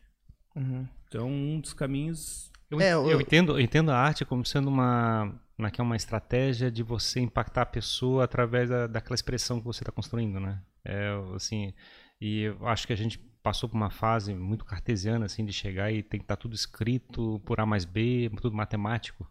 [0.55, 0.87] Uhum.
[1.09, 4.68] Então, um dos caminhos Eu, É, eu eu- entendo, eu entendo a arte como sendo
[4.68, 9.59] uma, uma, que é uma estratégia de você impactar a pessoa através da, daquela expressão
[9.59, 10.59] que você está construindo, né?
[10.85, 11.73] É, assim,
[12.21, 15.92] e eu acho que a gente passou por uma fase muito cartesiana, assim, de chegar
[15.92, 19.27] e tem que estar tudo escrito por A mais B, tudo matemático.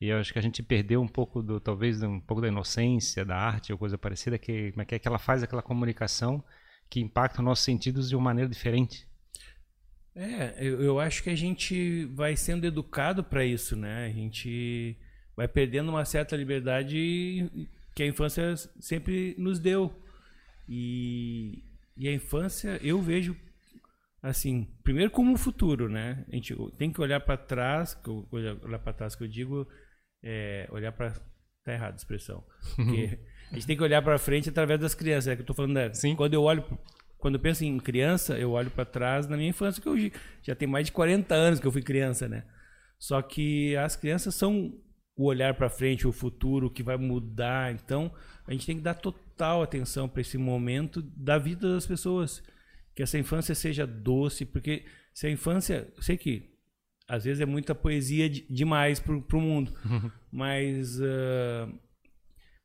[0.00, 3.24] E eu acho que a gente perdeu um pouco do, talvez, um pouco da inocência
[3.24, 6.44] da arte ou coisa parecida, que, como é que é que ela faz aquela comunicação
[6.88, 9.06] que impacta os nossos sentidos de uma maneira diferente.
[10.14, 14.06] É, eu, eu acho que a gente vai sendo educado para isso, né?
[14.06, 14.96] A gente
[15.36, 19.92] vai perdendo uma certa liberdade que a infância sempre nos deu.
[20.68, 21.64] E,
[21.96, 23.36] e a infância eu vejo
[24.22, 26.24] assim, primeiro como um futuro, né?
[26.30, 27.96] A gente tem que olhar para trás,
[28.32, 29.68] olhar para trás que eu digo,
[30.22, 31.10] é, olhar para
[31.64, 32.44] tá errado a expressão.
[32.76, 33.18] Porque
[33.50, 35.74] a gente tem que olhar para frente através das crianças, é que eu tô falando,
[35.74, 35.92] né?
[35.92, 36.14] Sim.
[36.14, 36.64] Quando eu olho
[37.18, 39.96] quando eu penso em criança, eu olho para trás na minha infância, que eu
[40.42, 42.44] já- tem mais de 40 anos que eu fui criança, né?
[42.98, 44.78] Só que as crianças são
[45.16, 47.72] o olhar para frente, o futuro, o que vai mudar.
[47.72, 48.14] Então,
[48.46, 52.42] a gente tem que dar total atenção para esse momento da vida das pessoas.
[52.94, 55.88] Que essa infância seja doce, porque se a infância.
[56.00, 56.54] Sei que
[57.08, 59.72] às vezes é muita poesia de- demais para o mundo,
[60.32, 61.68] mas ah,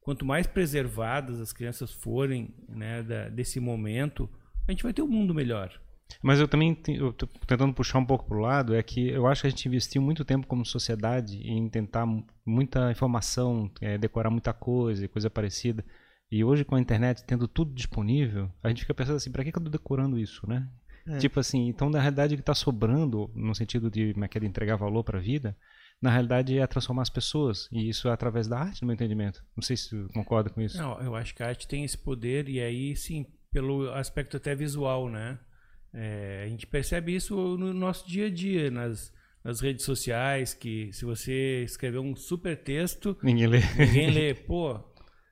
[0.01, 4.29] quanto mais preservadas as crianças forem né, da- desse momento,
[4.67, 5.79] a gente vai ter um mundo melhor.
[6.21, 9.41] Mas eu também eu tô tentando puxar um pouco pro lado é que eu acho
[9.41, 14.29] que a gente investiu muito tempo como sociedade em tentar mu- muita informação, eh, decorar
[14.29, 15.85] muita coisa, e coisa parecida.
[16.29, 19.51] E hoje com a internet tendo tudo disponível, a gente fica pensando assim, para que,
[19.53, 20.67] que eu tô decorando isso, né?
[21.07, 21.17] É.
[21.17, 25.03] Tipo assim, então na realidade o que está sobrando, no sentido de, de entregar valor
[25.03, 25.55] para a vida,
[26.01, 27.67] na realidade é transformar as pessoas.
[27.71, 29.43] E isso é através da arte, no meu entendimento.
[29.55, 30.77] Não sei se você concorda com isso.
[30.77, 34.55] Não, eu acho que a arte tem esse poder e aí sim, pelo aspecto até
[34.55, 35.37] visual, né?
[35.93, 40.91] É, a gente percebe isso no nosso dia a dia, nas, nas redes sociais, que
[40.93, 43.59] se você escrever um super texto, Ninguém lê.
[43.77, 44.79] ninguém lê, pô,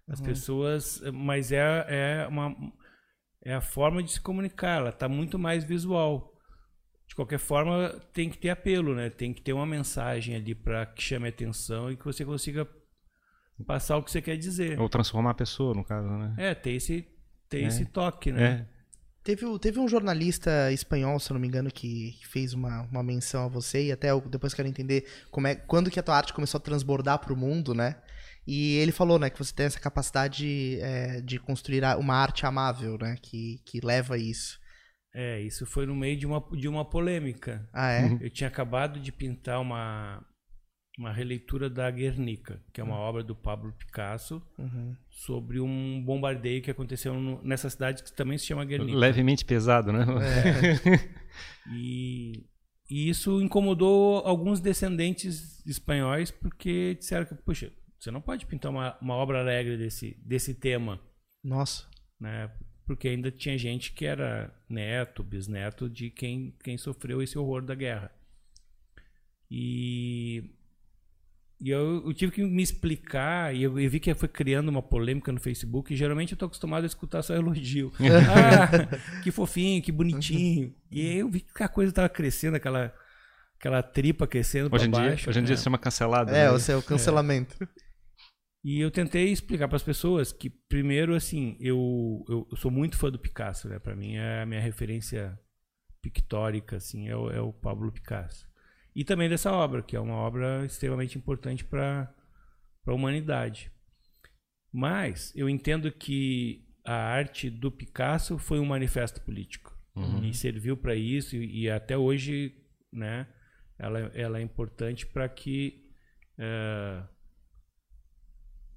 [0.08, 2.56] as pessoas, mas é, é uma
[3.44, 6.34] é a forma de se comunicar, ela tá muito mais visual.
[7.08, 9.10] De qualquer forma, tem que ter apelo, né?
[9.10, 12.68] Tem que ter uma mensagem ali para que chame a atenção e que você consiga
[13.66, 14.80] passar o que você quer dizer.
[14.80, 16.34] Ou transformar a pessoa, no caso, né?
[16.38, 17.08] É, tem esse,
[17.50, 17.68] tem É.
[17.68, 18.68] esse toque, né?
[18.76, 18.80] É.
[19.24, 23.04] Teve, o- teve um jornalista espanhol, se eu não me engano, que fez uma, uma
[23.04, 26.16] menção a você e até eu depois quero entender como é, quando que a tua
[26.16, 27.98] arte começou a transbordar pro mundo, né?
[28.52, 32.98] E ele falou, né, que você tem essa capacidade é, de construir uma arte amável,
[33.00, 34.58] né, que, que leva a isso.
[35.14, 37.68] É, isso foi no meio de uma, de uma polêmica.
[37.74, 38.18] Ah, é?
[38.22, 40.24] Eu tinha acabado de pintar uma,
[40.98, 44.96] uma releitura da Guernica, que é uma obra do Pablo Picasso, Uhum.
[45.10, 48.98] sobre um bombardeio que aconteceu no- nessa cidade que também se chama Guernica.
[48.98, 50.06] Levemente pesado, né?
[51.72, 52.46] E,
[52.90, 58.98] e isso incomodou alguns descendentes espanhóis porque disseram que, puxa, você não pode pintar uma,
[59.02, 61.00] uma obra alegre desse, desse tema,
[61.44, 61.86] Nossa.
[62.20, 62.50] né?
[62.86, 67.76] Porque ainda tinha gente que era neto, bisneto de quem, quem sofreu esse horror da
[67.76, 68.12] guerra.
[69.52, 70.50] E,
[71.60, 74.82] e eu, eu tive que me explicar, e eu, eu vi que foi criando uma
[74.82, 77.92] polêmica no Facebook, e geralmente eu tô acostumado a escutar só elogio.
[78.00, 80.74] ah, que fofinho, que bonitinho.
[80.90, 82.92] E aí eu vi que a coisa tava crescendo, aquela,
[83.60, 85.30] aquela tripa crescendo Hoje em pra dia, baixo.
[85.30, 85.58] hoje em dia né?
[85.58, 86.32] se chama cancelado.
[86.32, 86.52] É, né?
[86.52, 87.56] o seu cancelamento.
[88.64, 92.98] E eu tentei explicar para as pessoas que, primeiro, assim, eu, eu, eu sou muito
[92.98, 93.80] fã do Picasso, né?
[93.80, 95.40] Para mim é a minha referência
[96.02, 98.48] pictórica, assim, é o, é o Pablo Picasso.
[98.94, 102.14] E também dessa obra, que é uma obra extremamente importante para
[102.86, 103.72] a humanidade.
[104.74, 110.24] Mas eu entendo que a arte do Picasso foi um manifesto político uhum.
[110.24, 112.56] e serviu para isso e, e, até hoje,
[112.92, 113.28] né?
[113.78, 115.90] Ela, ela é importante para que
[116.38, 117.08] uh,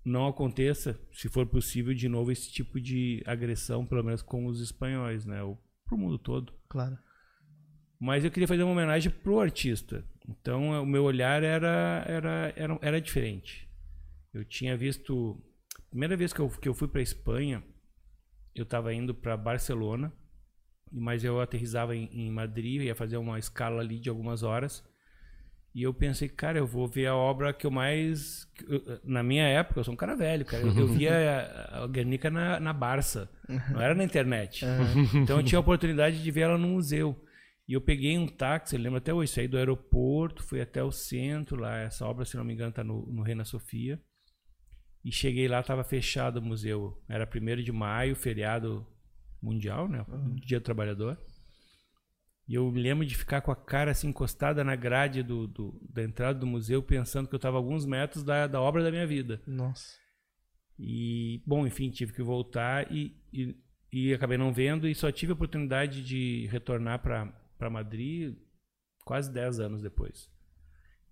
[0.05, 4.61] não aconteça, se for possível, de novo esse tipo de agressão, pelo menos com os
[4.61, 5.39] espanhóis, né?
[5.85, 6.53] Para o mundo todo.
[6.69, 6.99] Claro.
[8.01, 10.05] Mas eu queria fazer uma homenagem pro artista.
[10.29, 13.69] Então o meu olhar era era era, era diferente.
[14.33, 15.41] Eu tinha visto
[15.93, 17.63] primeira vez que eu, que eu fui para Espanha,
[18.55, 20.11] eu estava indo para Barcelona,
[20.91, 24.83] mas eu aterrizava em, em Madrid, ia fazer uma escala ali de algumas horas.
[25.75, 28.47] E eu pensei, cara, eu vou ver a obra que eu mais.
[29.03, 30.63] Na minha época, eu sou um cara velho, cara.
[30.63, 33.31] Eu via a Guernica na, na Barça,
[33.71, 34.67] não era na internet.
[35.15, 37.19] Então eu tinha a oportunidade de ver ela no museu.
[37.67, 41.57] E eu peguei um táxi, lembro até hoje, saí do aeroporto, fui até o centro,
[41.57, 43.99] lá, essa obra, se não me engano, está no, no Reina Sofia.
[45.05, 47.03] E cheguei lá, estava fechado o museu.
[47.09, 48.87] Era 1 de maio, feriado
[49.41, 50.05] mundial, né?
[50.09, 50.35] Uhum.
[50.37, 51.19] Dia do Trabalhador.
[52.49, 55.81] E eu me lembro de ficar com a cara assim encostada na grade do, do
[55.89, 59.07] da entrada do museu, pensando que eu estava alguns metros da, da obra da minha
[59.07, 59.41] vida.
[59.47, 59.97] Nossa.
[60.79, 63.57] E, bom, enfim, tive que voltar e, e,
[63.93, 68.37] e acabei não vendo e só tive a oportunidade de retornar para Madrid
[69.05, 70.29] quase 10 anos depois.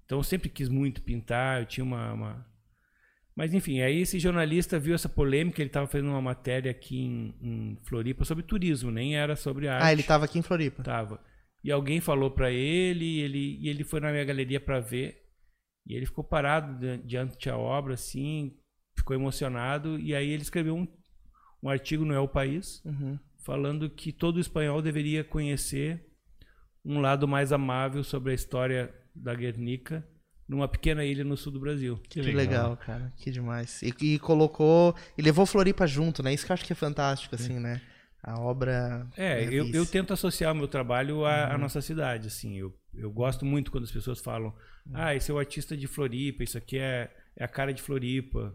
[0.05, 2.47] Então eu sempre quis muito pintar, eu tinha uma, uma...
[3.41, 7.35] Mas enfim, aí esse jornalista viu essa polêmica, ele estava fazendo uma matéria aqui em,
[7.41, 9.83] em, Floripa sobre turismo, nem era sobre arte.
[9.83, 10.83] Ah, ele estava aqui em Floripa.
[10.83, 11.19] Tava.
[11.65, 15.23] E alguém falou para ele, e ele, e ele foi na minha galeria para ver.
[15.87, 18.59] E ele ficou parado diante da obra, assim,
[18.95, 19.99] ficou emocionado.
[19.99, 20.87] E aí ele escreveu um,
[21.63, 23.19] um artigo no El País, uhum.
[23.39, 26.07] falando que todo espanhol deveria conhecer
[26.85, 30.07] um lado mais amável sobre a história da Guernica
[30.51, 31.97] numa pequena ilha no sul do Brasil.
[32.09, 32.71] Que, que legal.
[32.71, 32.77] legal.
[32.77, 33.13] cara.
[33.17, 33.81] Que demais.
[33.83, 34.97] E, e, colocou.
[35.17, 36.35] E levou Floripa junto, né?
[36.35, 37.81] Isso que eu acho que é fantástico, assim, né?
[38.21, 39.07] A obra.
[39.17, 41.55] É, eu, eu, tento associar o meu trabalho à, uhum.
[41.55, 42.59] à, nossa cidade, assim.
[42.59, 44.49] Eu, eu gosto muito quando as pessoas falam:
[44.87, 44.93] uhum.
[44.93, 48.53] ah, esse é o artista de Floripa, isso aqui é, é a cara de Floripa.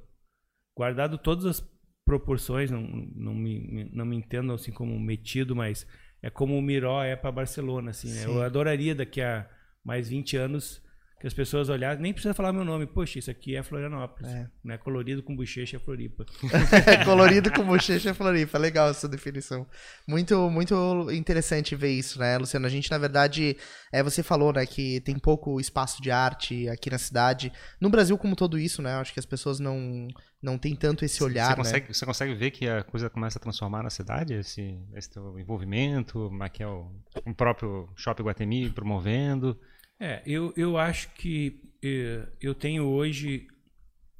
[0.77, 1.67] Guardado todas as
[2.05, 2.81] proporções, não,
[3.15, 5.88] não, me, não me entendam assim como metido, mas
[6.21, 8.12] é como o Miró é para Barcelona, assim.
[8.13, 8.25] Né?
[8.25, 9.49] Eu adoraria daqui a
[9.84, 10.84] mais 20 anos
[11.19, 14.49] que as pessoas olharem, nem precisa falar meu nome, poxa, isso aqui é Florianópolis, é.
[14.63, 14.78] né?
[14.78, 16.25] Colorido com bochecha é Floripa.
[17.06, 19.65] Colorido com bochecha é Floripa, legal essa definição.
[20.06, 22.65] Muito, muito interessante ver isso, né, Luciano?
[22.65, 23.56] A gente, na verdade,
[23.93, 27.51] é, você falou, né, que tem pouco espaço de arte aqui na cidade.
[27.80, 30.10] No Brasil, como todo isso, né, acho que as pessoas não,
[30.43, 31.93] não têm tanto esse olhar, você consegue, né?
[31.93, 36.62] Você consegue ver que a coisa começa a transformar na cidade, esse, esse envolvimento, aqui
[36.62, 36.91] é o,
[37.25, 39.58] o próprio Shopping Guatemi promovendo...
[39.99, 43.47] É, eu, eu acho que eh, eu tenho hoje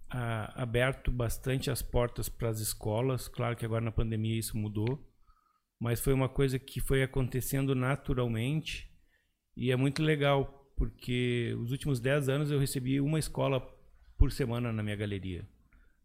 [0.10, 3.28] a, aberto bastante as portas para as escolas.
[3.28, 5.06] Claro que agora na pandemia isso mudou,
[5.80, 8.90] mas foi uma coisa que foi acontecendo naturalmente
[9.58, 13.62] e é muito legal, porque os últimos 10 anos eu recebi uma escola
[14.18, 15.48] por semana na minha galeria.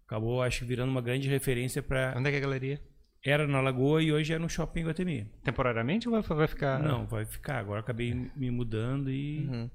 [0.07, 2.15] Acabou, acho, virando uma grande referência para.
[2.17, 2.90] Onde é que é a galeria?
[3.25, 5.31] Era na Lagoa e hoje é no Shopping Guatemi.
[5.45, 6.83] Temporariamente ou vai ficar?
[6.83, 7.59] Não, vai ficar.
[7.59, 9.71] Agora acabei me mudando e, uhum.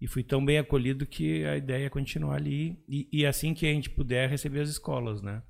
[0.00, 2.78] e fui tão bem acolhido que a ideia é continuar ali.
[2.88, 5.42] E, e, assim que a gente puder receber as escolas, né?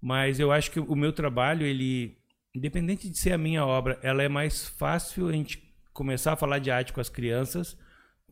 [0.00, 2.16] Mas eu acho que o meu trabalho, ele,
[2.54, 6.58] independente de ser a minha obra, ela é mais fácil a gente começar a falar
[6.58, 7.76] de arte com as crianças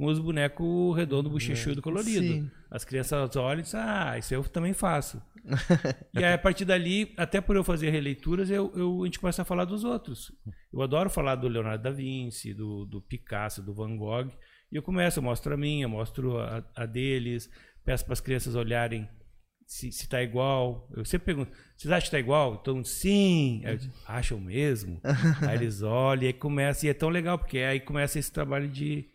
[0.00, 2.26] com os bonecos redondo, bochechudo, colorido.
[2.26, 2.50] Sim.
[2.70, 5.22] As crianças olham e dizem, ah, isso eu também faço.
[6.14, 9.42] e aí, a partir dali, até por eu fazer releituras, eu, eu, a gente começa
[9.42, 10.32] a falar dos outros.
[10.72, 14.30] Eu adoro falar do Leonardo da Vinci, do, do Picasso, do Van Gogh.
[14.72, 17.50] E eu começo, eu mostro a minha, mostro a, a deles,
[17.84, 19.06] peço para as crianças olharem
[19.66, 20.88] se está igual.
[20.96, 22.58] Eu sempre pergunto, vocês acham que está igual?
[22.58, 23.60] Então, sim.
[23.66, 24.98] Aí, acham mesmo?
[25.46, 26.86] aí eles olham e aí começa.
[26.86, 29.09] E é tão legal, porque aí começa esse trabalho de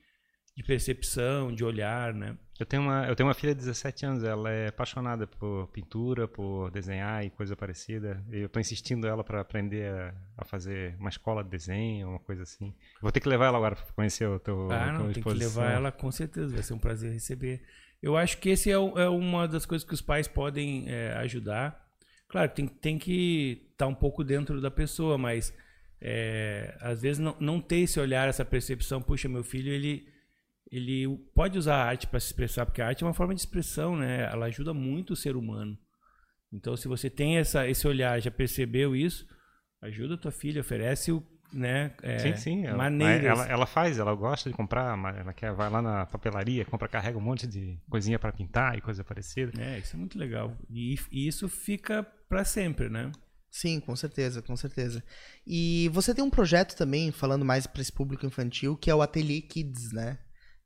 [0.55, 2.37] de percepção, de olhar, né?
[2.57, 6.25] Eu tenho uma, eu tenho uma filha de 17 anos, ela é apaixonada por pintura,
[6.25, 8.23] por desenhar e coisa parecida.
[8.31, 12.43] Eu estou insistindo ela para aprender a, a, fazer uma escola de desenho, uma coisa
[12.43, 12.73] assim.
[13.01, 15.71] Vou ter que levar ela agora para conhecer o teu Ah, não, tem que levar
[15.71, 17.61] ela com certeza, vai ser um prazer receber.
[18.01, 21.85] Eu acho que esse é, é uma das coisas que os pais podem é, ajudar.
[22.29, 25.53] Claro, tem, tem que estar tá um pouco dentro da pessoa, mas
[25.99, 30.14] é, às vezes não, não ter esse olhar, essa percepção, puxa, meu filho, ele
[30.71, 33.41] ele pode usar a arte para se expressar, porque a arte é uma forma de
[33.41, 34.29] expressão, né?
[34.31, 35.77] Ela ajuda muito o ser humano.
[36.51, 39.27] Então, se você tem essa, esse olhar, já percebeu isso,
[39.81, 41.23] ajuda a tua filha, oferece o
[41.53, 41.93] né?
[42.01, 42.65] É, sim, sim.
[42.65, 43.39] Ela, maneiras.
[43.39, 47.17] Ela, ela, faz, ela gosta de comprar, ela quer, vai lá na papelaria, compra, carrega
[47.17, 49.51] um monte de coisinha para pintar e coisa parecida.
[49.61, 50.55] É, isso é muito legal.
[50.69, 53.11] E, e isso fica para sempre, né?
[53.49, 55.01] Sim, com certeza, com certeza.
[55.47, 59.01] E você tem um projeto também, falando mais para esse público infantil, que é o
[59.01, 60.17] Ateliê Kids, né?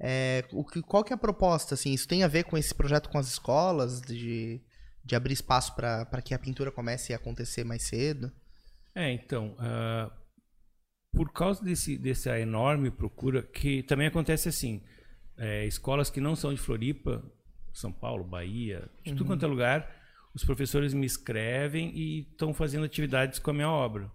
[0.01, 1.75] É, o que, qual que é a proposta?
[1.75, 4.61] Assim, isso tem a ver com esse projeto com as escolas, de,
[5.03, 8.31] de abrir espaço para que a pintura comece a acontecer mais cedo?
[8.95, 10.11] É, então, uh,
[11.11, 14.81] por causa desse, dessa enorme procura, que também acontece assim,
[15.37, 17.23] é, escolas que não são de Floripa,
[17.73, 19.17] São Paulo, Bahia, de uhum.
[19.17, 19.95] tudo quanto é lugar,
[20.33, 24.11] os professores me escrevem e estão fazendo atividades com a minha obra.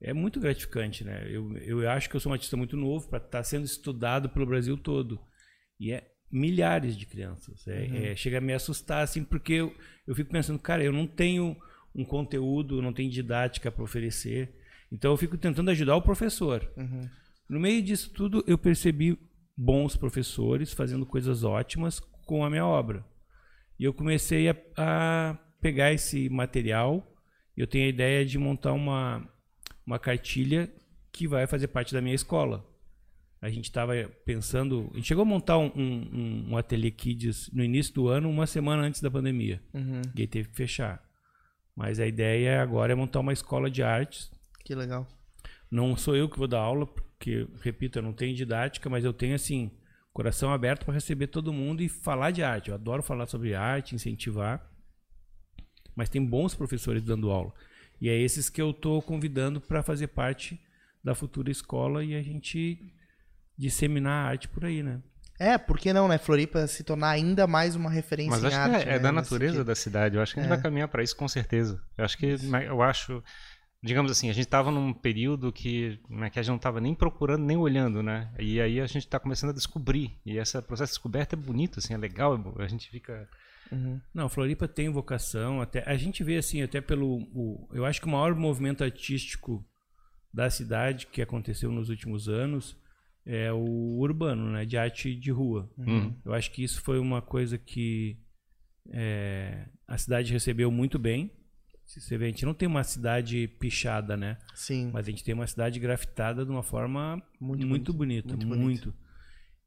[0.00, 1.26] É muito gratificante, né?
[1.28, 4.28] Eu, eu acho que eu sou um artista muito novo para estar tá sendo estudado
[4.28, 5.20] pelo Brasil todo.
[5.78, 7.66] E é milhares de crianças.
[7.66, 7.96] É, uhum.
[7.96, 9.74] é, chega a me assustar, assim, porque eu,
[10.06, 11.56] eu fico pensando, cara, eu não tenho
[11.94, 14.54] um conteúdo, não tenho didática para oferecer.
[14.92, 16.70] Então eu fico tentando ajudar o professor.
[16.76, 17.08] Uhum.
[17.48, 19.18] No meio disso tudo, eu percebi
[19.56, 23.04] bons professores fazendo coisas ótimas com a minha obra.
[23.78, 27.14] E eu comecei a, a pegar esse material.
[27.56, 29.28] Eu tenho a ideia de montar uma,
[29.88, 30.70] uma cartilha
[31.10, 32.62] que vai fazer parte da minha escola.
[33.40, 34.90] A gente estava pensando.
[34.92, 38.46] A gente chegou a montar um, um, um ateliê Kids no início do ano, uma
[38.46, 39.62] semana antes da pandemia.
[39.72, 40.02] Uhum.
[40.14, 41.02] E aí teve que fechar.
[41.74, 44.30] Mas a ideia agora é montar uma escola de artes
[44.62, 45.08] que legal.
[45.70, 49.14] Não sou eu que vou dar aula, porque, repito, eu não tenho didática, mas eu
[49.14, 49.70] tenho, assim,
[50.12, 52.68] coração aberto para receber todo mundo e falar de arte.
[52.68, 54.70] Eu adoro falar sobre arte, incentivar.
[55.96, 57.54] Mas tem bons professores dando aula.
[58.00, 60.60] E é esses que eu estou convidando para fazer parte
[61.02, 62.80] da futura escola e a gente
[63.56, 65.02] disseminar a arte por aí, né?
[65.38, 66.18] É, por que não, né?
[66.18, 68.84] Floripa se tornar ainda mais uma referência Mas acho em arte.
[68.84, 68.98] Que é, é né?
[68.98, 70.16] da natureza da cidade.
[70.16, 70.54] Eu acho que a gente é.
[70.54, 71.80] vai caminhar para isso com certeza.
[71.96, 73.22] Eu acho que eu acho
[73.82, 76.94] digamos assim, a gente estava num período que, né, que a gente não estava nem
[76.94, 78.32] procurando, nem olhando, né?
[78.38, 80.18] E aí a gente está começando a descobrir.
[80.26, 83.28] E esse processo de descoberta é bonito, assim, é legal, a gente fica...
[83.70, 84.00] Uhum.
[84.14, 87.18] Não, Floripa tem vocação, até a gente vê assim, até pelo...
[87.34, 89.64] O, eu acho que o maior movimento artístico
[90.32, 92.76] da cidade que aconteceu nos últimos anos
[93.24, 94.64] é o urbano, né?
[94.64, 95.70] De arte de rua.
[95.76, 96.14] Uhum.
[96.24, 98.18] Eu acho que isso foi uma coisa que
[98.90, 101.30] é, a cidade recebeu muito bem
[101.88, 104.36] você vê, a gente não tem uma cidade pichada, né?
[104.54, 104.90] Sim.
[104.92, 108.36] Mas a gente tem uma cidade grafitada de uma forma muito, muito bonita.
[108.36, 108.94] Muito, muito.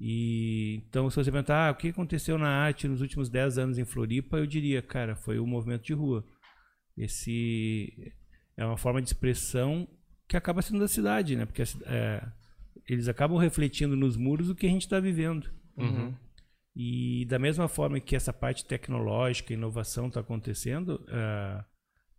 [0.03, 3.77] E então, se você perguntar ah, o que aconteceu na arte nos últimos 10 anos
[3.77, 6.25] em Floripa, eu diria, cara, foi o movimento de rua.
[6.97, 8.11] Esse
[8.57, 9.87] é uma forma de expressão
[10.27, 11.45] que acaba sendo da cidade, né?
[11.45, 12.27] Porque é,
[12.89, 15.51] eles acabam refletindo nos muros o que a gente está vivendo.
[15.77, 16.15] Uhum.
[16.75, 21.63] E da mesma forma que essa parte tecnológica, inovação está acontecendo, uh,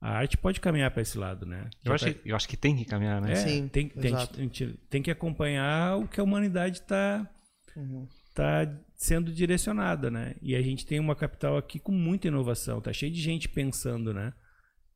[0.00, 1.68] a arte pode caminhar para esse lado, né?
[1.84, 3.32] Eu acho, eu acho que tem que caminhar, né?
[3.32, 4.14] É, Sim, tem, tem,
[4.48, 7.28] tem, tem, que acompanhar o que a humanidade está
[7.76, 8.06] uhum.
[8.34, 10.34] tá sendo direcionada, né?
[10.42, 14.12] E a gente tem uma capital aqui com muita inovação, tá cheio de gente pensando,
[14.12, 14.32] né?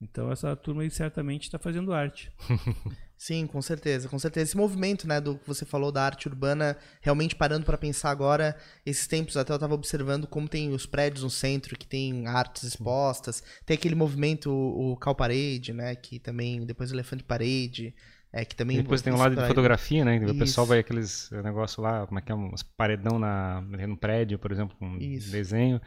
[0.01, 2.31] Então essa turma aí certamente está fazendo arte.
[3.19, 4.51] Sim, com certeza, com certeza.
[4.51, 8.55] Esse movimento, né, do que você falou da arte urbana, realmente parando para pensar agora,
[8.85, 12.63] esses tempos até eu estava observando como tem os prédios no centro que tem artes
[12.63, 17.95] expostas, tem aquele movimento, o, o Cal Parade, né, que também, depois o Elefante Parade,
[18.41, 18.79] é, que também...
[18.79, 22.19] E depois tem um lado de fotografia, né, o pessoal vai aqueles negócio lá, como
[22.19, 25.81] é que é, uns paredão na, no prédio, por exemplo, com um desenho...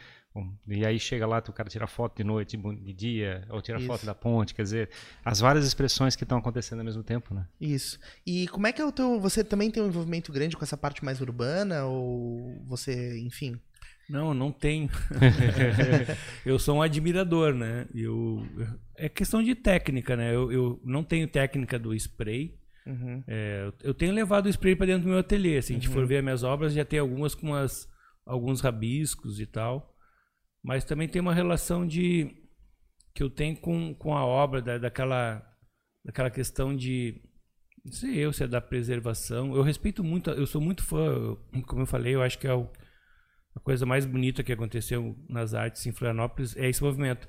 [0.67, 3.87] E aí chega lá, o cara tira foto de noite, de dia, ou tira Isso.
[3.87, 4.89] foto da ponte, quer dizer,
[5.25, 7.45] as várias expressões que estão acontecendo ao mesmo tempo, né?
[7.59, 7.99] Isso.
[8.25, 9.19] E como é que é o teu.
[9.19, 11.83] Você também tem um envolvimento grande com essa parte mais urbana?
[11.85, 13.59] Ou você, enfim?
[14.09, 14.89] Não, não tenho.
[16.45, 17.87] eu sou um admirador, né?
[17.93, 18.43] Eu,
[18.97, 20.33] é questão de técnica, né?
[20.33, 22.57] Eu, eu não tenho técnica do spray.
[22.87, 23.23] Uhum.
[23.27, 25.61] É, eu tenho levado o spray para dentro do meu ateliê.
[25.61, 25.93] Se a gente uhum.
[25.93, 27.87] for ver as minhas obras, já tem algumas com umas,
[28.25, 29.95] alguns rabiscos e tal
[30.63, 32.35] mas também tem uma relação de
[33.13, 35.45] que eu tenho com, com a obra da, daquela
[36.03, 37.21] daquela questão de
[37.83, 41.35] não sei eu se é da preservação eu respeito muito eu sou muito fã
[41.65, 42.69] como eu falei eu acho que é o,
[43.55, 47.27] a coisa mais bonita que aconteceu nas artes em Florianópolis é esse movimento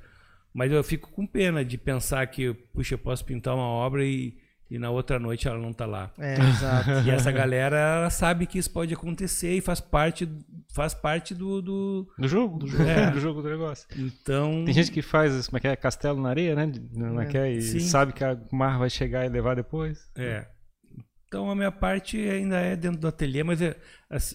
[0.53, 4.37] mas eu fico com pena de pensar que puxa eu posso pintar uma obra e
[4.71, 6.13] e na outra noite ela não está lá.
[6.17, 6.91] É, exato.
[7.05, 10.29] E essa galera sabe que isso pode acontecer e faz parte,
[10.73, 11.61] faz parte do.
[11.61, 12.61] Do, do jogo.
[12.61, 13.11] Do jogo, é.
[13.11, 13.89] do jogo do negócio.
[13.99, 14.65] Então.
[14.65, 16.73] Tem gente que faz como é que é, castelo na areia, né?
[16.95, 17.81] Como é que é, e Sim.
[17.81, 20.09] sabe que a mar vai chegar e levar depois.
[20.15, 20.47] É.
[21.31, 23.77] Então a minha parte ainda é dentro do ateliê, mas é,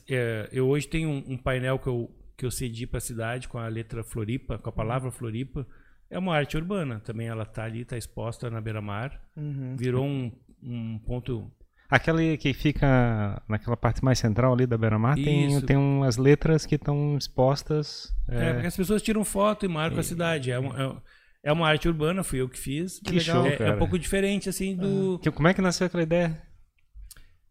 [0.09, 3.49] é, eu hoje tenho um, um, painel que eu, que eu cedi para a cidade
[3.49, 5.67] com a letra Floripa, com a palavra Floripa.
[6.09, 9.21] É uma arte urbana, também ela está ali, está exposta na beira-mar.
[9.35, 9.75] Uhum.
[9.75, 10.31] Virou um,
[10.63, 11.51] um ponto
[11.89, 16.75] Aquela que fica naquela parte mais central ali da beira-mar tem, tem umas letras que
[16.75, 18.09] estão expostas.
[18.29, 18.47] É...
[18.47, 18.53] é...
[18.53, 19.99] porque as pessoas tiram foto e marcam e...
[19.99, 20.49] a cidade.
[20.49, 22.99] É uma, é, é uma arte urbana, fui eu que fiz.
[22.99, 23.71] Que, que show, é, cara.
[23.71, 25.19] é um pouco diferente, assim, do...
[25.19, 26.41] Que, como é que nasceu aquela ideia?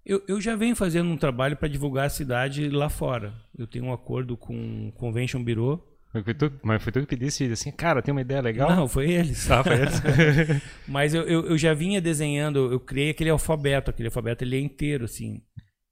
[0.05, 3.35] Eu, eu já venho fazendo um trabalho para divulgar a cidade lá fora.
[3.57, 5.83] Eu tenho um acordo com o Convention Bureau,
[6.23, 8.71] foi tu, mas foi tu que pedisse assim, cara, tem uma ideia legal?
[8.71, 9.51] Não, foi eles.
[9.51, 10.01] Ah, foi eles.
[10.87, 14.61] mas eu, eu, eu, já vinha desenhando, eu criei aquele alfabeto, aquele alfabeto ele é
[14.61, 15.43] inteiro, assim.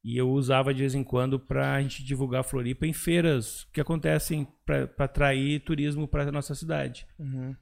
[0.04, 3.80] E eu usava de vez em quando para a gente divulgar Floripa em feiras que
[3.80, 7.06] acontecem para atrair turismo para a nossa cidade.
[7.18, 7.54] Uhum.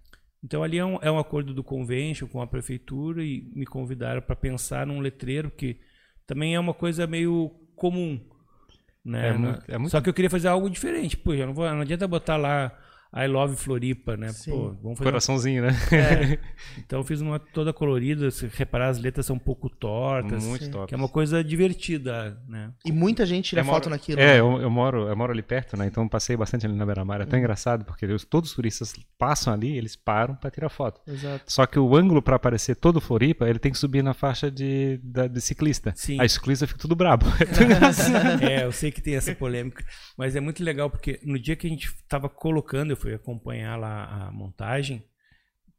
[0.43, 4.23] Então ali é um, é um acordo do convention com a prefeitura e me convidaram
[4.23, 5.79] para pensar num letreiro que
[6.31, 8.21] também é uma coisa meio comum.
[9.05, 9.31] Né?
[9.31, 9.91] É muito, é muito...
[9.91, 11.17] Só que eu queria fazer algo diferente.
[11.17, 12.71] Pô, não, vou, não adianta botar lá
[13.13, 14.29] I Love Floripa, né?
[14.29, 14.53] Sim.
[14.53, 15.73] Pô, vamos fazer Coraçãozinho, uma...
[15.73, 15.79] né?
[15.93, 16.39] É.
[16.79, 20.71] Então eu fiz uma toda colorida, se reparar as letras são um pouco tortas, Muito
[20.71, 20.87] top.
[20.87, 22.73] que é uma coisa divertida, né?
[22.85, 23.91] E muita gente tira foto moro...
[23.91, 24.21] naquilo.
[24.21, 24.41] É, né?
[24.41, 25.87] eu, eu, moro, eu moro ali perto, né?
[25.87, 27.21] Então passei bastante ali na beira-mar.
[27.21, 27.43] É tão hum.
[27.43, 31.01] engraçado porque todos os turistas passam ali, eles param para tirar foto.
[31.07, 31.45] Exato.
[31.47, 35.01] Só que o ângulo para aparecer todo Floripa, ele tem que subir na faixa de,
[35.03, 35.93] da, de ciclista.
[35.97, 36.21] Sim.
[36.21, 37.27] A ciclista fica tudo brabo.
[38.41, 39.85] é, eu sei que tem essa polêmica,
[40.17, 43.77] mas é muito legal porque no dia que a gente estava colocando, eu fui acompanhar
[43.77, 45.05] lá a montagem,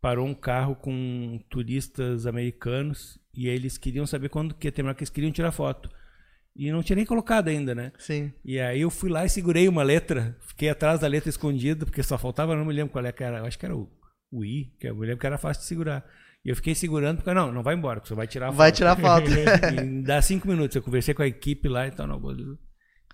[0.02, 5.04] parou um carro com turistas americanos e eles queriam saber quando que ia terminar, que
[5.04, 5.90] eles queriam tirar foto.
[6.56, 7.94] E não tinha nem colocado ainda, né?
[7.98, 8.34] Sim.
[8.44, 12.04] E aí eu fui lá e segurei uma letra, fiquei atrás da letra escondida, porque
[12.04, 13.90] só faltava, não me lembro qual é era, eu acho que era o,
[14.30, 16.06] o I, que eu me lembro que era fácil de segurar.
[16.44, 18.58] E eu fiquei segurando, porque não, não vai embora, você vai tirar a foto.
[18.58, 19.30] Vai tirar foto.
[19.32, 22.20] e dá cinco minutos, eu conversei com a equipe lá e tal, não,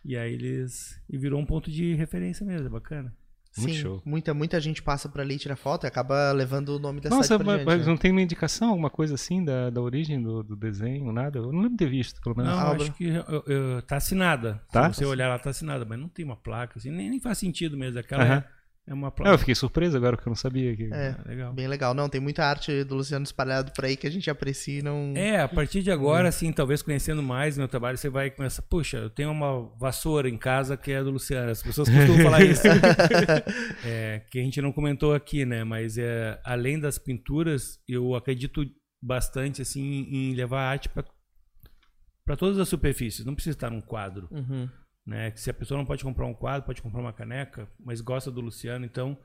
[0.04, 1.00] e aí eles.
[1.10, 3.14] E virou um ponto de referência mesmo, é bacana.
[3.58, 4.02] Muito Sim, show.
[4.06, 7.10] Muita, muita gente passa por ali e tira foto e acaba levando o nome da
[7.10, 7.86] Nossa, cidade mas, gente, né?
[7.86, 11.40] não tem uma indicação, alguma coisa assim da, da origem do, do desenho, nada?
[11.40, 12.52] Eu não lembro de ter visto, pelo menos.
[12.52, 14.62] Não, acho que eu, eu, tá assinada.
[14.72, 14.92] Tá?
[14.92, 17.38] Se você olhar lá, tá assinada, mas não tem uma placa, assim, nem, nem faz
[17.38, 18.00] sentido mesmo.
[18.00, 18.38] Aquela -huh.
[18.40, 18.44] é,
[18.88, 19.34] é uma placa.
[19.34, 20.74] eu fiquei surpreso agora porque eu não sabia.
[20.74, 20.86] Que...
[20.94, 21.54] É, ah, legal.
[21.54, 21.94] bem legal.
[21.94, 25.14] Não, tem muita arte do Luciano espalhado por aí que a gente aprecia e não...
[25.14, 28.62] É, a partir de agora, assim, talvez conhecendo mais meu trabalho, você vai começar...
[28.62, 31.52] Puxa, eu tenho uma vassoura em casa que é do Luciano.
[31.52, 32.64] As pessoas costumam falar isso.
[33.86, 35.66] é, que a gente não comentou aqui, né?
[35.66, 38.64] Mas é, além das pinturas, eu acredito
[39.02, 43.26] bastante, assim, em levar arte para todas as superfícies.
[43.26, 44.30] Não precisa estar num quadro.
[44.32, 44.70] Uhum.
[45.08, 45.32] Né?
[45.32, 48.30] Que se a pessoa não pode comprar um quadro, pode comprar uma caneca, mas gosta
[48.30, 49.18] do Luciano, então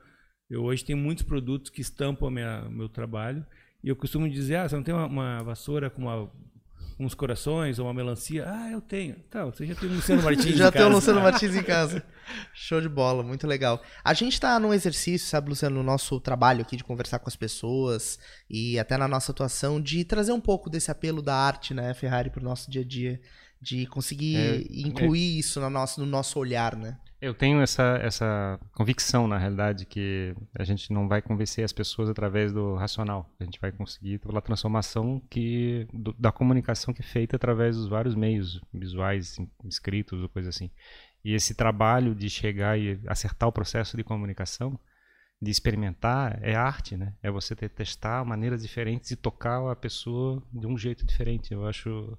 [0.49, 3.45] eu hoje tenho muitos produtos que estampam o meu trabalho.
[3.83, 6.31] E eu costumo dizer, ah, você não tem uma, uma vassoura com uma,
[6.97, 8.45] uns corações ou uma melancia?
[8.47, 9.17] Ah, eu tenho.
[9.27, 12.01] Então, você já tem o Luciano Martins Já tem o Luciano Martins em casa.
[12.53, 13.81] Show de bola, muito legal.
[14.05, 17.35] A gente está num exercício, sabe, Luciano, no nosso trabalho aqui de conversar com as
[17.35, 18.17] pessoas
[18.49, 22.29] e até na nossa atuação, de trazer um pouco desse apelo da arte, né, Ferrari,
[22.29, 23.19] para o nosso dia a dia
[23.63, 25.39] de conseguir é, incluir é.
[25.39, 26.97] isso no nosso, no nosso olhar, né?
[27.21, 32.09] Eu tenho essa, essa convicção, na realidade, que a gente não vai convencer as pessoas
[32.09, 33.33] através do racional.
[33.39, 37.87] A gente vai conseguir pela transformação que, do, da comunicação que é feita através dos
[37.87, 40.69] vários meios visuais, escritos ou coisa assim.
[41.23, 44.77] E esse trabalho de chegar e acertar o processo de comunicação,
[45.41, 47.13] de experimentar, é arte, né?
[47.23, 51.53] É você ter, testar maneiras diferentes e tocar a pessoa de um jeito diferente.
[51.53, 52.17] Eu acho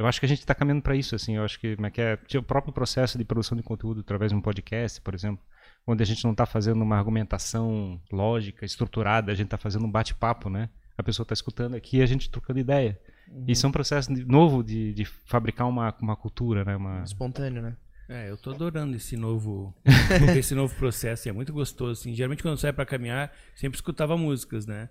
[0.00, 1.36] eu acho que a gente está caminhando para isso, assim.
[1.36, 4.36] Eu acho que, é que é, o próprio processo de produção de conteúdo através de
[4.36, 5.44] um podcast, por exemplo,
[5.86, 9.90] onde a gente não está fazendo uma argumentação lógica, estruturada, a gente está fazendo um
[9.90, 10.70] bate-papo, né?
[10.96, 12.98] A pessoa está escutando aqui e a gente trocando ideia.
[13.30, 13.44] Uhum.
[13.46, 16.76] Isso é um processo de, novo de, de fabricar uma, uma cultura, né?
[16.76, 17.02] Uma...
[17.02, 17.76] Espontâneo, né?
[18.08, 19.74] É, eu tô adorando esse novo,
[20.34, 21.28] esse novo processo.
[21.28, 22.14] É muito gostoso, assim.
[22.14, 24.88] Geralmente quando eu saio para caminhar, sempre escutava músicas, né?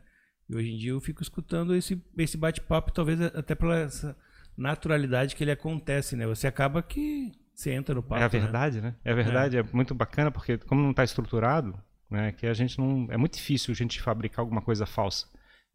[0.47, 4.15] E hoje em dia eu fico escutando esse, esse bate-papo, talvez até pela essa,
[4.59, 6.27] naturalidade que ele acontece, né?
[6.27, 8.21] Você acaba que você entra no papo.
[8.21, 8.29] É a né?
[8.29, 8.89] verdade, né?
[8.89, 8.95] né?
[9.03, 9.59] É a verdade, é.
[9.61, 9.65] é.
[9.73, 11.77] muito bacana porque como não está estruturado,
[12.09, 12.31] né?
[12.33, 15.27] Que a gente não é muito difícil a gente fabricar alguma coisa falsa.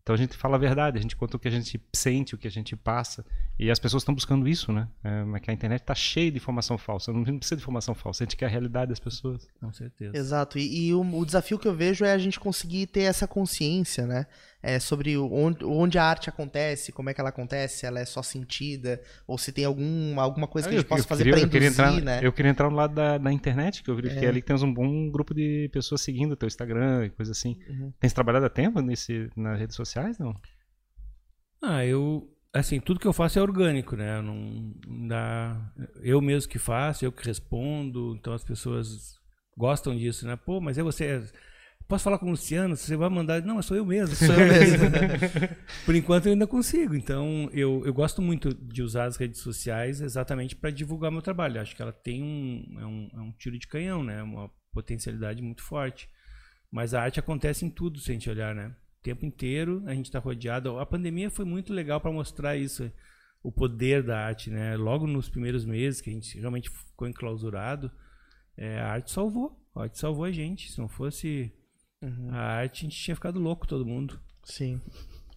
[0.05, 2.39] Então a gente fala a verdade, a gente conta o que a gente sente, o
[2.39, 3.24] que a gente passa.
[3.59, 4.87] E as pessoas estão buscando isso, né?
[5.03, 7.11] É, que a internet está cheia de informação falsa.
[7.11, 9.49] Não precisa de informação falsa, a gente quer a realidade das pessoas.
[9.59, 10.14] Com certeza.
[10.14, 10.59] Exato.
[10.59, 14.07] E, e o, o, desafio que eu vejo é a gente conseguir ter essa consciência,
[14.07, 14.26] né?
[14.66, 18.04] É, sobre onde, onde, a arte acontece, como é que ela acontece, se ela é
[18.06, 21.64] só sentida, ou se tem algum, alguma coisa que a gente possa fazer para induzir,
[21.64, 22.20] entrar, né?
[22.22, 24.18] Eu queria entrar no lado da, da internet, que eu vi é.
[24.18, 27.10] que é ali que temos um bom grupo de pessoas seguindo o teu Instagram e
[27.10, 27.58] coisa assim.
[27.68, 27.92] Uhum.
[28.00, 30.34] Tem trabalhado há tempo nesse, nas redes sociais, não?
[31.62, 34.22] Ah, eu assim, tudo que eu faço é orgânico, né?
[34.22, 34.72] Não
[35.08, 35.60] dá.
[36.00, 39.18] Eu mesmo que faço, eu que respondo, então as pessoas
[39.56, 40.36] gostam disso, né?
[40.36, 41.22] Pô, mas é você.
[41.87, 42.76] Posso falar com o Luciano?
[42.76, 43.43] Você vai mandar.
[43.43, 44.16] Não, sou eu mesmo.
[44.16, 44.78] Sou eu mesmo.
[45.85, 46.95] Por enquanto eu ainda consigo.
[46.95, 51.61] Então eu, eu gosto muito de usar as redes sociais exatamente para divulgar meu trabalho.
[51.61, 53.11] Acho que ela tem um é, um.
[53.14, 54.22] é um tiro de canhão, né?
[54.22, 56.09] Uma potencialidade muito forte.
[56.70, 58.74] Mas a arte acontece em tudo, se a gente olhar, né?
[58.99, 60.78] O tempo inteiro a gente está rodeado.
[60.78, 62.91] A pandemia foi muito legal para mostrar isso,
[63.43, 64.74] o poder da arte, né?
[64.74, 67.93] Logo nos primeiros meses que a gente realmente ficou enclausurado,
[68.57, 69.61] é, a arte salvou.
[69.74, 70.72] A arte salvou a gente.
[70.72, 71.53] Se não fosse
[72.05, 72.28] Uhum.
[72.30, 74.20] a arte, a gente tinha ficado louco, todo mundo.
[74.44, 74.80] Sim,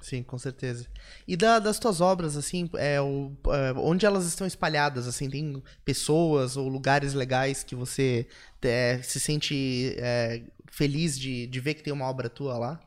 [0.01, 0.87] sim, com certeza.
[1.27, 5.63] E da- das tuas obras, assim, é, o, é, onde elas estão espalhadas, assim, tem
[5.85, 8.27] pessoas ou lugares legais que você
[8.61, 12.79] é, se sente é, feliz de, de ver que tem uma obra tua lá?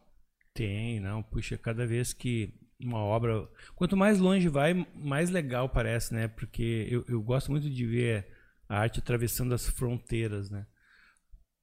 [0.55, 1.22] Tem, não.
[1.22, 3.49] Puxa, cada vez que uma obra.
[3.74, 6.28] Quanto mais longe vai, mais legal parece, né?
[6.28, 8.26] Porque eu, eu gosto muito de ver
[8.68, 10.66] a arte atravessando as fronteiras, né?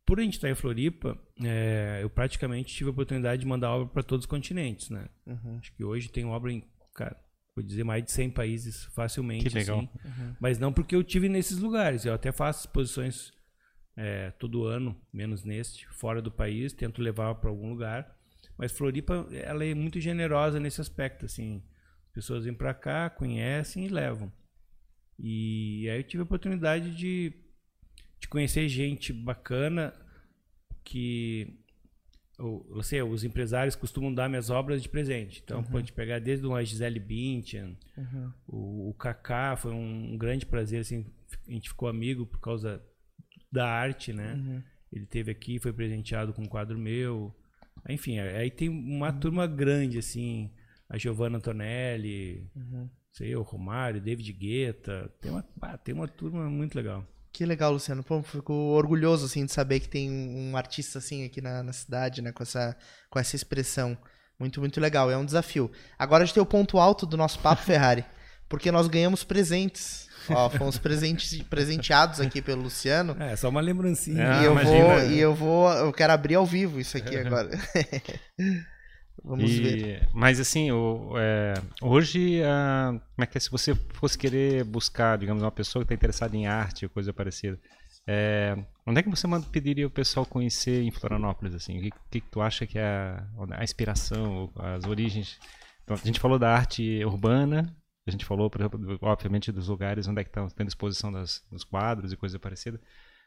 [0.08, 3.88] Por a gente estar em Floripa, é, eu praticamente tive a oportunidade de mandar obra
[3.88, 5.10] para todos os continentes, né?
[5.26, 5.58] Uhum.
[5.58, 6.64] Acho que hoje tem obra em,
[6.96, 7.20] cara,
[7.54, 9.50] vou dizer mais de 100 países facilmente.
[9.50, 9.80] Que legal.
[9.80, 9.90] assim.
[10.40, 12.06] Mas não porque eu tive nesses lugares.
[12.06, 13.34] Eu até faço exposições
[13.98, 18.16] é, todo ano, menos neste, fora do país, tento levar para algum lugar.
[18.58, 21.62] Mas Floripa, ela é muito generosa nesse aspecto, assim.
[22.06, 24.32] As pessoas vêm para cá, conhecem e levam.
[25.20, 27.34] E aí eu tive a oportunidade de,
[28.20, 29.94] de conhecer gente bacana
[30.84, 31.60] que
[32.40, 35.42] ou, você, os empresários costumam dar minhas obras de presente.
[35.44, 38.32] Então, pode pegar desde uma Gisele Bündchen, Uhum.
[38.48, 41.04] o, o Kaká, foi um, grande prazer, assim,
[41.48, 42.80] a gente ficou amigo por causa
[43.52, 44.34] da arte, né?
[44.36, 44.64] Uhum.
[44.94, 47.36] Ele teve aqui, foi presenteado com um quadro meu.
[47.90, 50.52] Enfim, aí tem uma turma grande, assim,
[50.88, 52.88] a Giovanna Antonelli, Uhum.
[53.12, 55.44] sei, o Romário, David Guetta, tem uma,
[55.84, 57.04] tem uma turma muito legal.
[57.32, 58.04] Que legal, Luciano.
[58.04, 62.22] Pô, fico orgulhoso, assim, de saber que tem um artista, assim, aqui na, na cidade,
[62.22, 62.76] né, com essa,
[63.10, 63.98] com essa expressão.
[64.40, 65.10] Muito, muito legal.
[65.10, 65.72] É um desafio.
[65.98, 68.06] Agora a gente tem o ponto alto do nosso papo, Ferrari,
[68.48, 70.08] porque nós ganhamos presentes.
[70.30, 73.16] Ó, fomos presentes, presenteados aqui pelo Luciano.
[73.20, 74.40] É, só uma lembrancinha.
[74.40, 74.84] Ah, e eu imagina.
[74.84, 77.50] vou, e eu vou, eu quero abrir ao vivo isso aqui agora.
[79.28, 80.10] Vamos E- ver.
[80.14, 85.18] Mas assim, o- é, hoje, ah, como é que é, se você fosse querer buscar,
[85.18, 87.60] digamos, uma pessoa que está interessada em arte ou coisa parecida,
[88.08, 88.56] é,
[88.86, 91.54] onde é que você pediria o pessoal conhecer em Florianópolis?
[91.54, 91.78] Assim?
[91.78, 93.28] O que, que tu acha que é a,
[93.60, 95.38] a inspiração, as origens?
[95.84, 97.76] Então, a gente falou da arte urbana,
[98.08, 101.66] a gente falou, exemplo, obviamente, dos lugares onde é que estão tendo exposição das, dos
[101.66, 102.80] quadros e coisa parecida.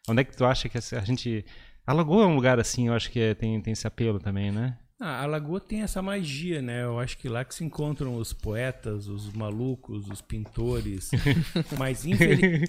[0.08, 1.44] Onde é que tu acha que a gente...
[1.86, 4.50] A Lagoa é um lugar assim, eu acho que é- tem, tem esse apelo também,
[4.50, 4.78] né?
[5.02, 6.82] Ah, a Lagoa tem essa magia, né?
[6.84, 11.10] Eu acho que lá que se encontram os poetas, os malucos, os pintores.
[11.78, 12.04] mas,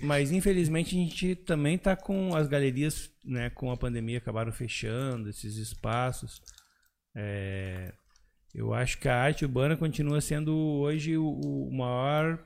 [0.01, 3.49] mas infelizmente a gente também tá com as galerias, né?
[3.49, 6.41] Com a pandemia acabaram fechando esses espaços.
[7.13, 7.93] É,
[8.55, 12.39] eu acho que a arte urbana continua sendo hoje o, o maior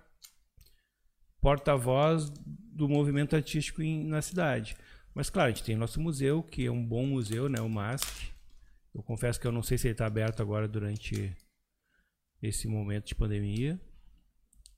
[1.42, 2.32] porta-voz
[2.74, 4.76] do movimento artístico em- na cidade.
[5.14, 7.62] Mas claro, a gente tem nosso museu, que é um bom museu, né?
[7.62, 8.34] O MASC.
[8.96, 11.36] Eu confesso que eu não sei se ele está aberto agora durante
[12.42, 13.78] esse momento de pandemia.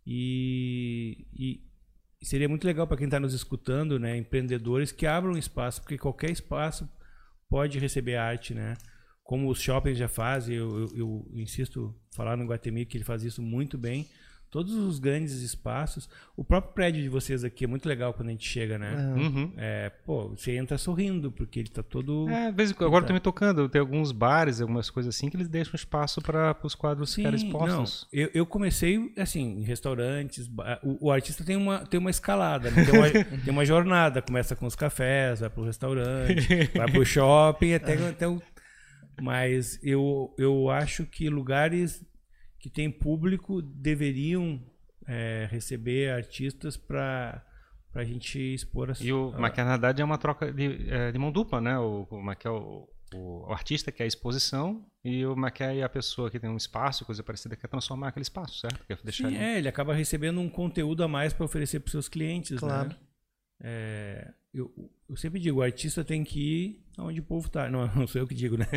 [0.04, 1.28] E,
[2.20, 6.00] e seria muito legal para quem está nos escutando, né, empreendedores que abram espaço, porque
[6.00, 6.90] qualquer espaço
[7.48, 8.76] pode receber arte, né?
[9.24, 13.24] Como os shoppings já fazem, eu, eu, eu insisto falar no Guatemi que ele faz
[13.24, 14.10] isso muito bem.
[14.50, 18.32] Todos os grandes espaços, o próprio prédio de vocês aqui é muito legal quando a
[18.32, 18.96] gente chega, né?
[19.16, 19.52] Uhum.
[19.58, 22.30] É, pô, você entra sorrindo, porque ele tá todo.
[22.30, 23.08] É, às vezes, agora Tá.
[23.08, 27.14] também tocando, tem alguns bares, algumas coisas assim, que eles deixam espaço para os quadros
[27.14, 28.08] ficarem expostos.
[28.12, 30.50] Não, eu, eu comecei assim, em restaurantes.
[30.82, 32.86] O, o artista tem uma, tem uma escalada, né?
[32.86, 33.10] tem, uma,
[33.44, 34.22] tem uma jornada.
[34.22, 38.42] Começa com os cafés, vai pro restaurante, vai pro shopping, até, até o...
[39.22, 42.06] Mas eu, eu acho que lugares
[42.68, 44.62] que tem público deveriam
[45.08, 47.42] é, receber artistas para
[47.96, 51.12] a gente expor as E o, mas que na verdade é uma troca de, é,
[51.14, 51.80] de mão dupla, né?
[51.80, 55.54] O, o, mas que é o, o, o artista quer a exposição e o mas
[55.54, 58.86] que é a pessoa que tem um espaço, coisa parecida, quer transformar aquele espaço, certo?
[58.86, 59.46] Quer deixar Sim, ali.
[59.46, 62.90] é, ele acaba recebendo um conteúdo a mais para oferecer para seus clientes, Claro.
[62.90, 62.96] né?
[63.64, 64.70] É, eu,
[65.10, 67.70] eu sempre digo, o artista tem que ir onde o povo tá.
[67.70, 68.68] Não, não sou eu que digo, né?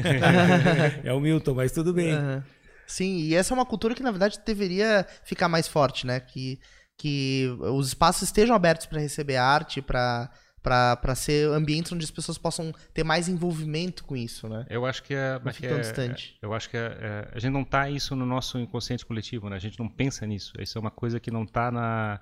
[1.02, 2.12] é o Milton, mas tudo bem.
[2.12, 2.44] Aham.
[2.90, 6.18] Sim, e essa é uma cultura que na verdade deveria ficar mais forte, né?
[6.20, 6.58] Que,
[6.98, 10.30] que os espaços estejam abertos para receber arte, para
[10.62, 14.66] para ser ambientes onde as pessoas possam ter mais envolvimento com isso, né?
[14.68, 16.36] Eu acho que é, não que tão é- distante.
[16.42, 19.56] eu acho que é- é- a gente não tá isso no nosso inconsciente coletivo, né?
[19.56, 20.52] A gente não pensa nisso.
[20.60, 22.20] Isso é uma coisa que não tá na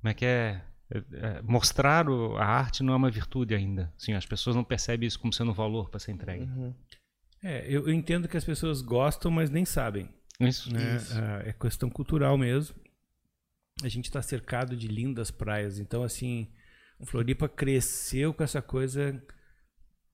[0.00, 0.60] como é que é?
[0.90, 2.06] É, é, mostrar
[2.38, 3.92] a arte não é uma virtude ainda.
[3.98, 6.44] Assim, as pessoas não percebem isso como sendo um valor para ser entregue.
[6.44, 6.74] Uhum.
[7.44, 10.08] É, eu, eu entendo que as pessoas gostam, mas nem sabem.
[10.40, 10.72] Isso.
[10.72, 10.96] né?
[10.96, 11.14] Isso.
[11.16, 12.74] Ah, é questão cultural mesmo.
[13.82, 16.48] A gente está cercado de lindas praias, então assim,
[17.04, 19.20] Floripa cresceu com essa coisa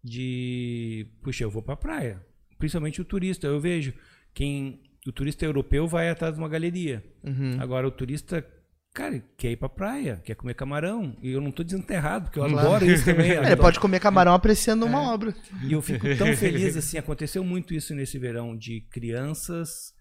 [0.02, 2.26] de, puxa, eu vou para praia.
[2.58, 3.94] Principalmente o turista, eu vejo
[4.34, 7.04] quem o turista europeu vai atrás de uma galeria.
[7.22, 7.56] Uhum.
[7.60, 8.46] Agora o turista,
[8.92, 11.16] cara, quer ir pra praia, quer comer camarão.
[11.22, 12.58] E eu não tô dizendo que tá errado, porque eu Claro.
[12.68, 13.30] adoro isso também.
[13.30, 13.60] Ele adoro.
[13.60, 15.06] pode comer camarão apreciando uma É.
[15.06, 15.34] obra.
[15.64, 19.92] E eu fico tão feliz, assim, aconteceu muito isso nesse verão, de crianças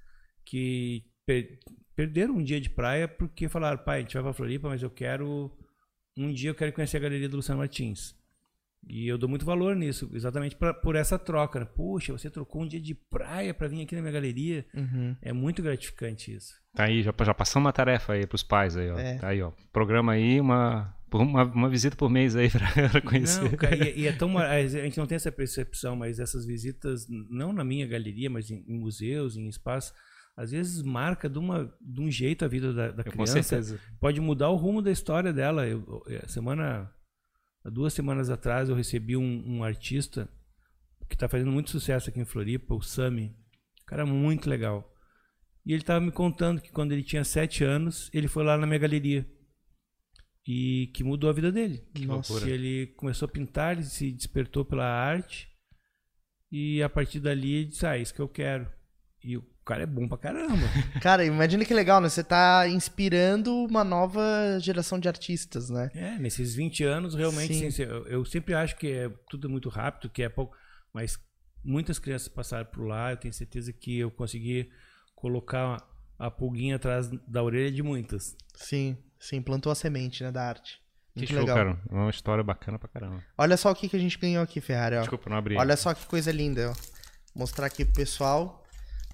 [0.45, 1.59] que per-
[1.95, 4.89] perderam um dia de praia porque falaram, pai, a gente vai pra Floripa, mas eu
[4.89, 5.51] quero,
[6.17, 8.15] um dia eu quero conhecer a galeria do Luciano Martins.
[8.87, 11.59] E eu dou muito valor nisso, exatamente pra, por essa troca.
[11.59, 11.65] né?
[11.75, 14.65] Poxa, você trocou um dia de praia pra vir aqui na minha galeria.
[14.73, 15.15] Uhum.
[15.21, 16.53] É muito gratificante isso.
[16.73, 18.97] Tá aí, já, já passamos uma tarefa aí pros pais aí, ó.
[18.97, 19.17] É.
[19.17, 19.51] Tá aí, ó.
[19.73, 23.43] Programa aí uma, uma, uma visita por mês aí pra, pra conhecer.
[23.43, 24.37] Não, cara, e, e é tão.
[24.37, 28.63] A gente não tem essa percepção, mas essas visitas, não na minha galeria, mas em,
[28.67, 29.93] em museus, em espaços,
[30.37, 33.43] às vezes marca de, uma, de um jeito a vida da, da Com criança.
[33.43, 33.79] certeza.
[33.99, 35.67] Pode mudar o rumo da história dela.
[35.67, 36.89] Eu, eu- semana,
[37.63, 40.29] há duas semanas atrás, eu recebi um, um artista
[41.07, 43.35] que está fazendo muito sucesso aqui em Floripa, o Sami.
[43.85, 44.95] Cara muito legal.
[45.65, 48.67] E ele estava me contando que quando ele tinha sete anos, ele foi lá na
[48.67, 49.27] minha galeria.
[50.47, 51.79] E que mudou a vida dele.
[51.93, 52.33] Que Nossa.
[52.33, 52.51] loucura.
[52.51, 55.47] Ele começou a pintar, ele se despertou pela arte.
[56.51, 58.71] E a partir dali ele disse: Ah, isso que eu quero.
[59.23, 59.39] E
[59.69, 60.67] cara é bom pra caramba.
[60.99, 62.09] Cara, imagina que legal, né?
[62.09, 65.91] Você tá inspirando uma nova geração de artistas, né?
[65.93, 67.69] É, nesses 20 anos, realmente, Sim.
[67.69, 70.57] sim, eu, eu sempre acho que é tudo muito rápido, que é pouco.
[70.91, 71.19] Mas
[71.63, 74.71] muitas crianças passaram por lá, eu tenho certeza que eu consegui
[75.13, 75.77] colocar
[76.17, 78.35] a pulguinha atrás da orelha de muitas.
[78.55, 80.81] Sim, sim, plantou a semente, né, da arte.
[81.13, 81.55] Que Muito show, legal.
[81.55, 81.79] cara.
[81.91, 83.23] É uma história bacana pra caramba.
[83.37, 85.01] Olha só o que, que a gente ganhou aqui, Ferrari, ó.
[85.01, 85.55] Desculpa, não abri.
[85.57, 86.73] Olha só que coisa linda, ó.
[87.35, 88.65] Mostrar aqui pro pessoal.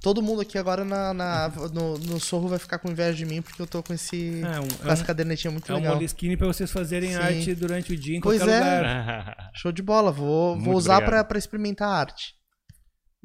[0.06, 3.42] Todo mundo aqui agora na, na- no, no sorro vai ficar com inveja de mim
[3.42, 4.40] porque eu tô com esse.
[4.44, 5.96] É um, com é essa um, cadernetinha muito é um legal.
[5.96, 7.16] Moleskine pra vocês fazerem Sim.
[7.18, 8.78] arte durante o dia em Pois qualquer é.
[8.78, 9.52] lugar.
[9.58, 12.36] Show de bola, vou, vou usar pra, pra experimentar a arte.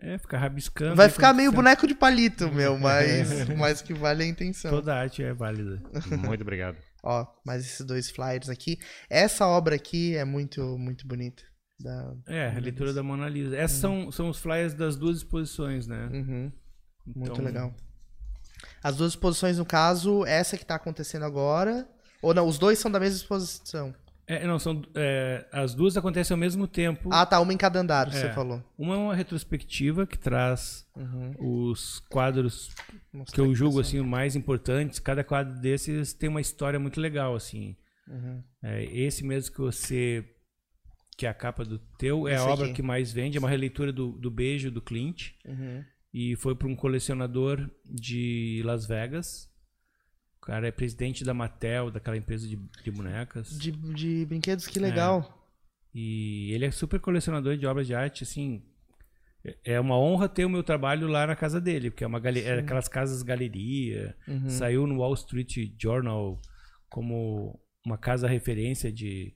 [0.01, 0.97] É, ficar rabiscando.
[0.97, 4.71] Vai ficar meio boneco de palito, meu, mas, mas que vale a intenção.
[4.71, 5.83] Toda arte é válida.
[6.27, 6.79] Muito obrigado.
[7.05, 8.79] Ó, mais esses dois flyers aqui.
[9.11, 11.43] Essa obra aqui é muito, muito bonita.
[11.79, 12.15] Da...
[12.27, 13.55] É, a leitura da Mona Lisa.
[13.55, 16.09] Essas são, são os flyers das duas exposições, né?
[16.11, 16.53] Uhum,
[17.07, 17.75] muito Então, legal.
[18.83, 21.89] As duas exposições, no caso, essa que tá acontecendo agora.
[22.23, 23.95] Ou não, os dois são da mesma exposição.
[24.27, 27.09] É, não, são, é, as duas acontecem ao mesmo tempo.
[27.13, 28.33] Ah, tá, uma em cada andar, você É.
[28.33, 28.63] falou.
[28.79, 31.35] Uma é uma retrospectiva que traz Uhum.
[31.73, 32.71] os quadros
[33.13, 35.01] Mostrar que eu julgo assim mais importantes.
[35.01, 37.75] Cada quadro desses tem uma história muito legal assim.
[38.07, 38.41] Uhum.
[38.63, 40.25] É, esse mesmo que você
[41.17, 42.75] que é a capa do teu é Esse a obra aqui.
[42.77, 45.85] que mais vende, é uma releitura do, do Beijo do Clint Uhum.
[46.13, 49.49] E foi para um colecionador de Las Vegas.
[50.39, 53.59] O cara é presidente da Mattel, daquela empresa de, de bonecas.
[53.59, 55.37] De, de brinquedos, que legal.
[55.95, 58.63] E ele é super colecionador de obras de arte, assim.
[59.45, 62.21] é- É uma honra ter o meu trabalho lá na casa dele, porque é uma
[62.21, 62.41] gale...
[62.41, 64.17] era aquelas casas galeria.
[64.27, 64.49] Uhum.
[64.49, 66.41] Saiu no Wall Street Journal
[66.89, 69.35] como uma casa referência de,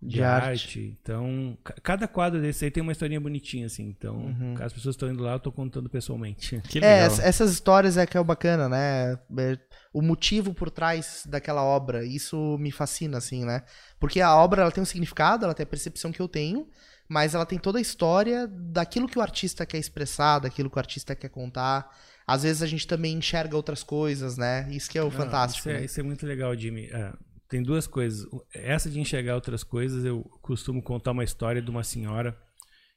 [0.00, 0.48] de, De arte.
[0.48, 0.98] arte.
[1.02, 3.82] Então, ca- cada quadro desse aí tem uma historinha bonitinha, assim.
[3.88, 4.54] Então, Uhum.
[4.60, 6.60] as pessoas estão indo lá, eu tô contando pessoalmente.
[6.68, 7.06] Que É, legal.
[7.08, 9.18] ess- essas histórias é que é o bacana, né?
[9.38, 9.58] É,
[9.92, 13.62] O motivo por trás daquela obra, isso me fascina, assim, né?
[13.98, 16.68] Porque a obra ela tem um significado, ela tem a percepção que eu tenho,
[17.08, 20.78] mas ela tem toda a história daquilo que o artista quer expressar, daquilo que o
[20.78, 21.90] artista quer contar.
[22.26, 24.68] Às vezes a gente também enxerga outras coisas, né?
[24.70, 25.60] Isso que é o Não, fantástico.
[25.60, 25.84] Isso é, né?
[25.86, 26.84] isso é muito legal, Jimmy.
[26.92, 27.12] É,
[27.48, 28.28] tem duas coisas.
[28.52, 32.36] Essa de enxergar outras coisas, eu costumo contar uma história de uma senhora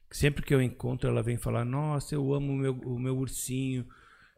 [0.08, 3.16] que sempre que eu encontro ela vem falar: Nossa, eu amo o meu, o meu
[3.16, 3.86] ursinho.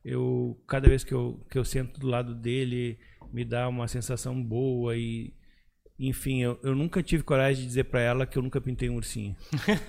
[0.05, 2.99] Eu cada vez que eu, que eu sento do lado dele
[3.33, 5.35] me dá uma sensação boa e
[5.99, 8.97] enfim, eu, eu nunca tive coragem de dizer pra ela que eu nunca pintei um
[8.97, 9.35] ursinho.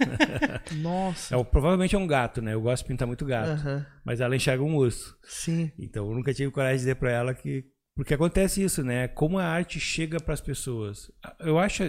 [0.78, 1.36] Nossa.
[1.36, 2.54] É, provavelmente é um gato, né?
[2.54, 3.60] Eu gosto de pintar muito gato,
[4.04, 5.18] mas ela enxerga um urso.
[5.24, 5.72] Sim.
[5.80, 7.66] Então, eu nunca tive coragem de dizer pra ela que.
[7.96, 9.08] Porque acontece isso, né?
[9.08, 11.10] Como a arte chega pras pessoas.
[11.40, 11.84] Eu acho.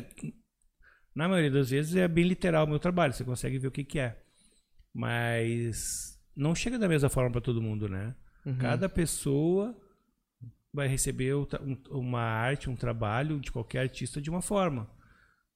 [1.14, 3.82] Na maioria das vezes é bem literal o meu trabalho, você consegue ver o que,
[3.84, 4.22] que é.
[4.94, 8.14] Mas não chega da mesma forma pra todo mundo, né?
[8.44, 8.57] Uhum.
[8.59, 9.76] Cada pessoa
[10.72, 11.46] vai receber um-
[11.90, 14.88] uma arte, um trabalho de qualquer artista de uma forma.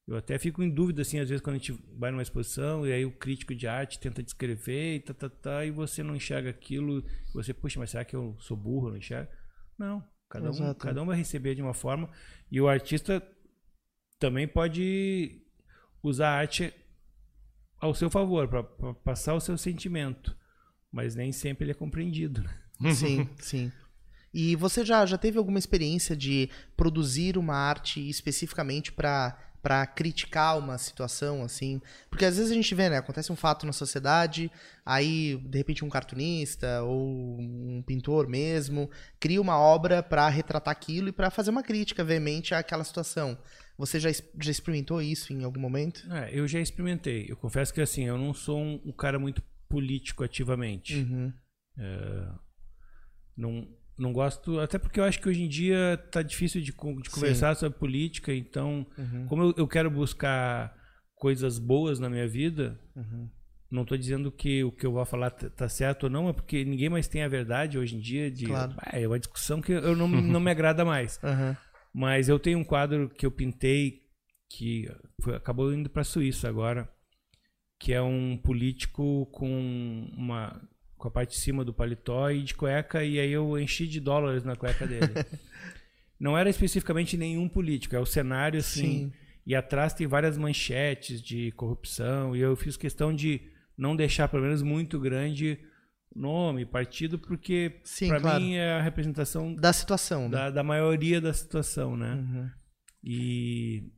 [0.09, 2.93] Eu até fico em dúvida, assim, às vezes, quando a gente vai numa exposição e
[2.93, 6.51] aí o crítico de arte tenta descrever e tá, tá, tá, e você não enxerga
[6.51, 7.05] aquilo.
[7.35, 9.31] Você, puxa, mas será que eu sou burro, não enxergo?
[9.79, 10.03] Não.
[10.31, 12.09] Cada um, cada um vai receber de uma forma.
[12.51, 13.21] E o artista
[14.19, 15.43] também pode
[16.03, 16.73] usar a arte
[17.81, 18.63] ao seu favor, para
[18.95, 20.37] passar o seu sentimento.
[20.93, 22.43] Mas nem sempre ele é compreendido.
[22.81, 22.95] Né?
[22.95, 23.73] Sim, sim.
[24.33, 30.59] E você já, já teve alguma experiência de produzir uma arte especificamente para para criticar
[30.59, 34.51] uma situação assim, porque às vezes a gente vê, né, acontece um fato na sociedade,
[34.85, 41.09] aí de repente um cartunista ou um pintor mesmo cria uma obra para retratar aquilo
[41.09, 43.39] e para fazer uma crítica veemente àquela situação.
[43.77, 46.07] Você já, já experimentou isso em algum momento?
[46.13, 47.27] É, eu já experimentei.
[47.29, 50.97] Eu confesso que assim, eu não sou um, um cara muito político ativamente.
[50.97, 51.33] Uhum.
[51.79, 52.29] É,
[53.37, 53.67] não,
[54.01, 57.55] não gosto, até porque eu acho que hoje em dia tá difícil de, de conversar
[57.55, 57.61] Sim.
[57.61, 59.27] sobre política, então, uhum.
[59.27, 60.75] como eu, eu, quero buscar
[61.15, 63.29] coisas boas na minha vida, uhum.
[63.71, 66.65] não estou dizendo que o que eu vou falar tá certo ou não, é porque
[66.65, 68.31] ninguém mais tem a verdade hoje em dia.
[68.31, 68.75] De, claro.
[68.79, 71.21] ah, é uma discussão que eu não, não me agrada mais.
[71.31, 71.55] Uhum.
[71.93, 74.03] Mas eu tenho um quadro que eu pintei
[74.49, 74.89] que
[75.21, 76.89] foi, acabou indo para a Suíça agora,
[77.81, 80.61] que é um político com uma
[81.01, 83.99] com a parte de cima do paletó e de cueca, e aí eu enchi de
[83.99, 85.13] dólares na cueca dele.
[86.21, 89.11] Não era especificamente nenhum político, é o cenário assim.
[89.11, 89.13] Sim.
[89.47, 93.41] E atrás tem várias manchetes de corrupção, e eu fiz questão de
[93.77, 95.59] não deixar, pelo menos, muito grande
[96.15, 98.41] nome, partido, porque para claro.
[98.41, 100.51] mim é a representação da situação, da, né?
[100.53, 102.15] da maioria da situação, né?
[102.15, 102.51] Uhum.
[103.03, 103.91] E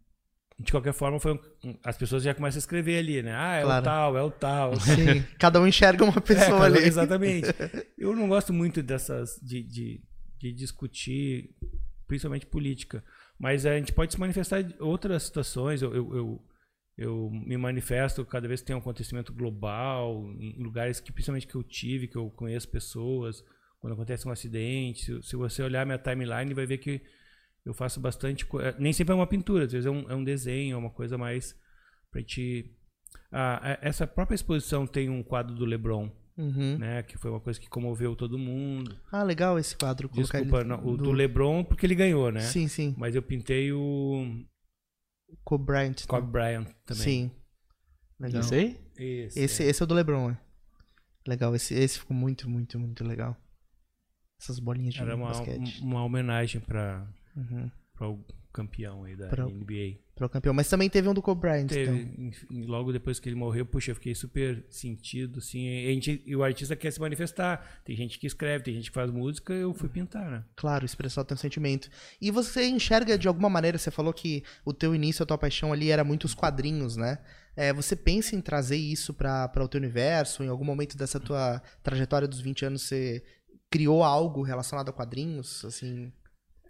[0.63, 1.33] de qualquer forma, foi
[1.65, 3.35] um, as pessoas já começam a escrever ali, né?
[3.35, 3.83] Ah, é claro.
[3.83, 4.77] o tal, é o tal.
[4.81, 6.79] Sim, cada um enxerga uma pessoa é, ali.
[6.79, 7.49] Exatamente.
[7.99, 10.01] Eu não gosto muito dessas, de, de,
[10.39, 11.51] de, discutir,
[12.07, 13.05] principalmente política.
[13.39, 15.83] Mas a gente pode se manifestar em outras situações.
[15.83, 16.45] Eu, eu, eu,
[16.97, 21.55] eu, me manifesto cada vez que tem um acontecimento global, em lugares que, principalmente que
[21.55, 23.43] eu tive, que eu conheço pessoas,
[23.81, 25.05] quando acontece um acidente.
[25.05, 27.03] Se, se você olhar minha timeline, vai ver que
[27.65, 28.47] eu faço bastante.
[28.61, 30.91] É, nem sempre é uma pintura, às vezes é um, é um desenho, é uma
[30.91, 31.55] coisa mais
[32.11, 32.75] pra gente.
[33.31, 36.11] Ah, essa própria exposição tem um quadro do Lebron.
[36.35, 36.79] Uhum.
[36.79, 38.99] Né, que foi uma coisa que comoveu todo mundo.
[39.13, 40.09] Ah, legal esse quadro.
[40.09, 41.05] Desculpa, não, o do...
[41.05, 42.41] do LeBron porque ele ganhou, né?
[42.41, 42.95] Sim, sim.
[42.97, 44.43] Mas eu pintei o
[45.45, 46.07] Kobe Bryant.
[46.07, 46.33] Kobe né?
[46.33, 47.03] Bryant também.
[47.03, 47.31] Sim.
[48.19, 48.41] Legal.
[48.41, 48.81] Esse aí?
[48.97, 49.67] Esse, esse é.
[49.67, 50.39] esse é o do LeBron, é.
[51.29, 53.37] Legal, esse, esse ficou muito, muito, muito legal.
[54.41, 55.83] Essas bolinhas de Era uma, basquete.
[55.83, 57.07] uma homenagem para
[57.37, 57.71] uhum.
[57.95, 59.99] para o campeão aí da pra, NBA.
[60.15, 61.69] Para o campeão, mas também teve um do Kobe Bryant.
[61.69, 62.67] Teve, então.
[62.67, 65.67] logo depois que ele morreu, puxa, eu fiquei super sentido, assim.
[65.67, 67.81] E, a gente, e o artista quer se manifestar.
[67.85, 70.45] Tem gente que escreve, tem gente que faz música, eu fui pintar, né?
[70.55, 71.89] Claro, expressar o teu sentimento.
[72.21, 75.73] E você enxerga de alguma maneira, você falou que o teu início, a tua paixão
[75.73, 77.19] ali era muito os quadrinhos, né?
[77.57, 80.43] É, você pensa em trazer isso para o teu universo?
[80.43, 83.23] Em algum momento dessa tua trajetória dos 20 anos, você
[83.71, 86.13] criou algo relacionado a quadrinhos, assim?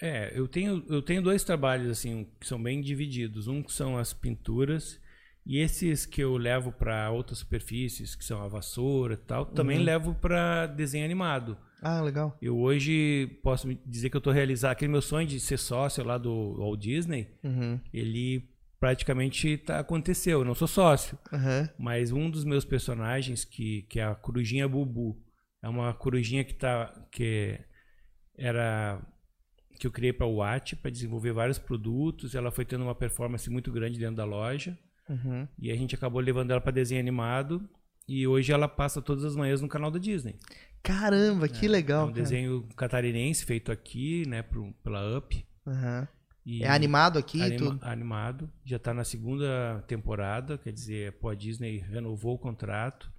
[0.05, 3.47] É, eu tenho, eu tenho dois trabalhos assim que são bem divididos.
[3.47, 5.01] Um que são as pinturas
[5.47, 9.79] e esses que eu levo para outras superfícies, que são a vassoura e tal, também
[9.79, 9.85] uhum.
[9.85, 11.57] levo para desenho animado.
[11.81, 12.37] Ah, legal.
[12.43, 16.19] Eu hoje posso dizer que eu estou realizando aquele meu sonho de ser sócio lá
[16.19, 17.29] do Walt Disney.
[17.45, 17.79] Uhum.
[17.95, 18.49] Ele
[18.81, 20.41] praticamente tá, aconteceu.
[20.41, 21.69] Eu não sou sócio, uhum.
[21.79, 25.17] mas um dos meus personagens que, que é a corujinha Bubu
[25.63, 27.61] é uma corujinha que tá que
[28.37, 29.01] era
[29.83, 32.37] que eu criei para o Watt para desenvolver vários produtos.
[32.37, 34.79] Ela foi tendo uma performance muito grande dentro da loja.
[35.09, 35.49] Uhum.
[35.59, 37.69] E a gente acabou levando ela para desenho animado.
[38.07, 40.37] E hoje ela passa todas as manhãs no canal da Disney.
[40.85, 42.03] Caramba, que é, legal.
[42.03, 42.23] É um cara.
[42.23, 45.45] desenho catarinense feito aqui, né, pro, pela Up.
[45.67, 46.07] Uhum.
[46.61, 47.43] é animado aqui?
[47.43, 47.79] Anima?
[47.83, 48.49] Animado.
[48.65, 53.12] Já está na segunda temporada, quer dizer, a Disney renovou o contrato.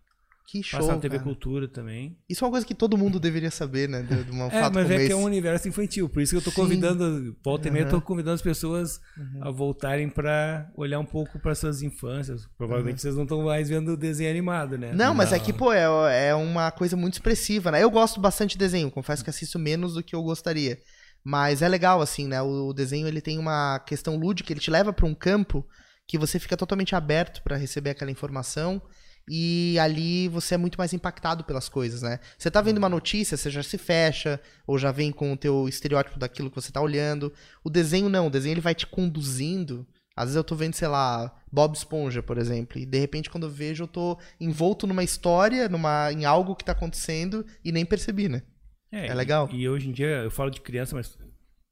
[0.46, 0.80] Que show.
[0.80, 1.24] Passar na TV cara.
[1.24, 2.18] Cultura também.
[2.30, 4.02] Isso é uma coisa que todo mundo deveria saber, né?
[4.02, 5.08] De, de uma é, mas é esse.
[5.08, 6.10] que é um universo infantil.
[6.10, 6.56] Por isso que eu tô Sim.
[6.58, 9.39] convidando, volta e meia, eu tô convidando as pessoas uhum.
[9.41, 12.48] a voltarem para olhar um pouco para suas infâncias.
[12.58, 13.00] Provavelmente uhum.
[13.00, 14.91] vocês não estão mais vendo desenho animado, né?
[14.91, 17.82] Não, não, mas é que, pô, é, é uma coisa muito expressiva, né?
[17.82, 20.78] Eu gosto bastante de desenho, confesso que assisto menos do que eu gostaria.
[21.24, 22.41] Mas é legal, assim, né?
[22.41, 25.66] O desenho ele tem uma questão lúdica, ele te leva para um campo
[26.06, 28.82] que você fica totalmente aberto para receber aquela informação
[29.28, 32.19] e ali você é muito mais impactado pelas coisas, né?
[32.38, 35.67] Você tá vendo uma notícia, você já se fecha, ou já vem com o teu
[35.67, 37.32] estereótipo daquilo que você tá olhando.
[37.63, 39.88] O desenho não, o desenho ele vai te conduzindo.
[40.15, 43.47] Às vezes eu tô vendo, sei lá, Bob Esponja, por exemplo, e de repente quando
[43.47, 47.86] eu vejo eu tô envolto numa história, numa em algo que tá acontecendo e nem
[47.86, 48.43] percebi, né?
[48.91, 49.49] É, é legal.
[49.51, 51.17] E, e hoje em dia eu falo de criança, mas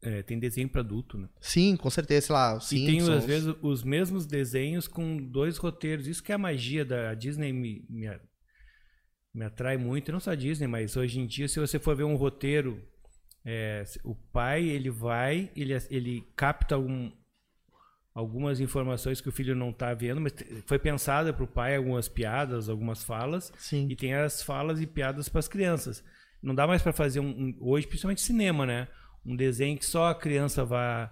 [0.02, 1.30] é, tem desenho para adulto, né?
[1.39, 6.08] Sim, com certeza, sei lá, E tem, às vezes, os mesmos desenhos com dois roteiros.
[6.08, 8.10] Isso que é a magia da a Disney me, me,
[9.34, 10.12] me atrai muito.
[10.12, 12.82] Não só a Disney, mas hoje em dia, se você for ver um roteiro,
[13.45, 17.12] é, o pai, ele vai, ele, ele capta um,
[18.14, 20.34] algumas informações que o filho não está vendo, mas
[20.66, 23.54] foi pensada para o pai algumas piadas, algumas falas.
[23.58, 23.88] Sim.
[23.88, 26.04] E tem as falas e piadas para as crianças.
[26.41, 28.88] Não dá mais para fazer um, um, hoje, principalmente cinema, né?
[29.26, 31.10] Um desenho que só a criança vai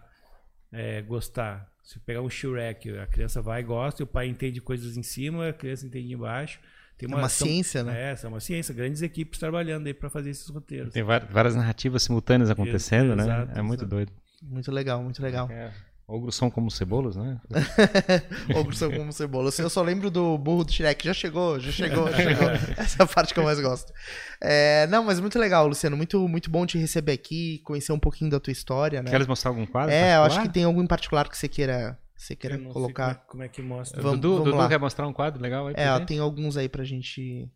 [0.71, 1.69] é, gostar.
[1.83, 5.03] Se pegar um Shrek, a criança vai e gosta, e o pai entende coisas em
[5.03, 6.59] cima, a criança entende embaixo.
[6.97, 8.11] Tem uma, é uma são, ciência, né?
[8.11, 8.73] É, é uma ciência.
[8.73, 10.93] Grandes equipes trabalhando aí para fazer esses roteiros.
[10.93, 13.37] Tem várias narrativas simultâneas acontecendo, Exato, né?
[13.39, 13.63] É exato.
[13.63, 14.11] muito doido.
[14.41, 15.49] Muito legal, muito legal.
[15.49, 15.71] É.
[16.09, 17.39] Ogros são como cebolas, né?
[18.57, 19.57] Ogros são como cebolas.
[19.59, 21.05] Eu só lembro do burro do Shrek.
[21.05, 22.49] Já chegou, já chegou, já chegou.
[22.77, 23.93] Essa é a parte que eu mais gosto.
[24.41, 25.95] É, não, mas muito legal, Luciano.
[25.95, 29.11] Muito, muito bom te receber aqui, conhecer um pouquinho da tua história, né?
[29.11, 29.91] Queres mostrar algum quadro?
[29.93, 30.25] É, eu particular?
[30.25, 33.13] acho que tem algum em particular que você queira, você queira Eu colocar.
[33.13, 34.01] Como é, como é que mostra?
[34.01, 34.67] Vamos- Dudu, Dudu lá.
[34.67, 35.75] quer mostrar um quadro legal aí?
[35.77, 37.47] É, ó, tem alguns aí pra gente,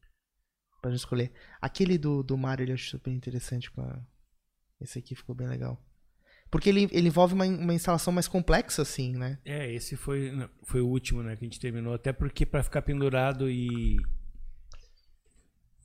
[0.80, 1.32] pra gente escolher.
[1.60, 3.72] Aquele do, do Mario eu acho super interessante.
[4.80, 5.82] Esse aqui ficou bem legal.
[6.54, 9.39] Porque ele, ele envolve uma, uma instalação mais complexa, assim, né?
[9.43, 11.95] É, esse foi, não, foi o último, né, que a gente terminou.
[11.95, 13.97] Até porque para ficar pendurado e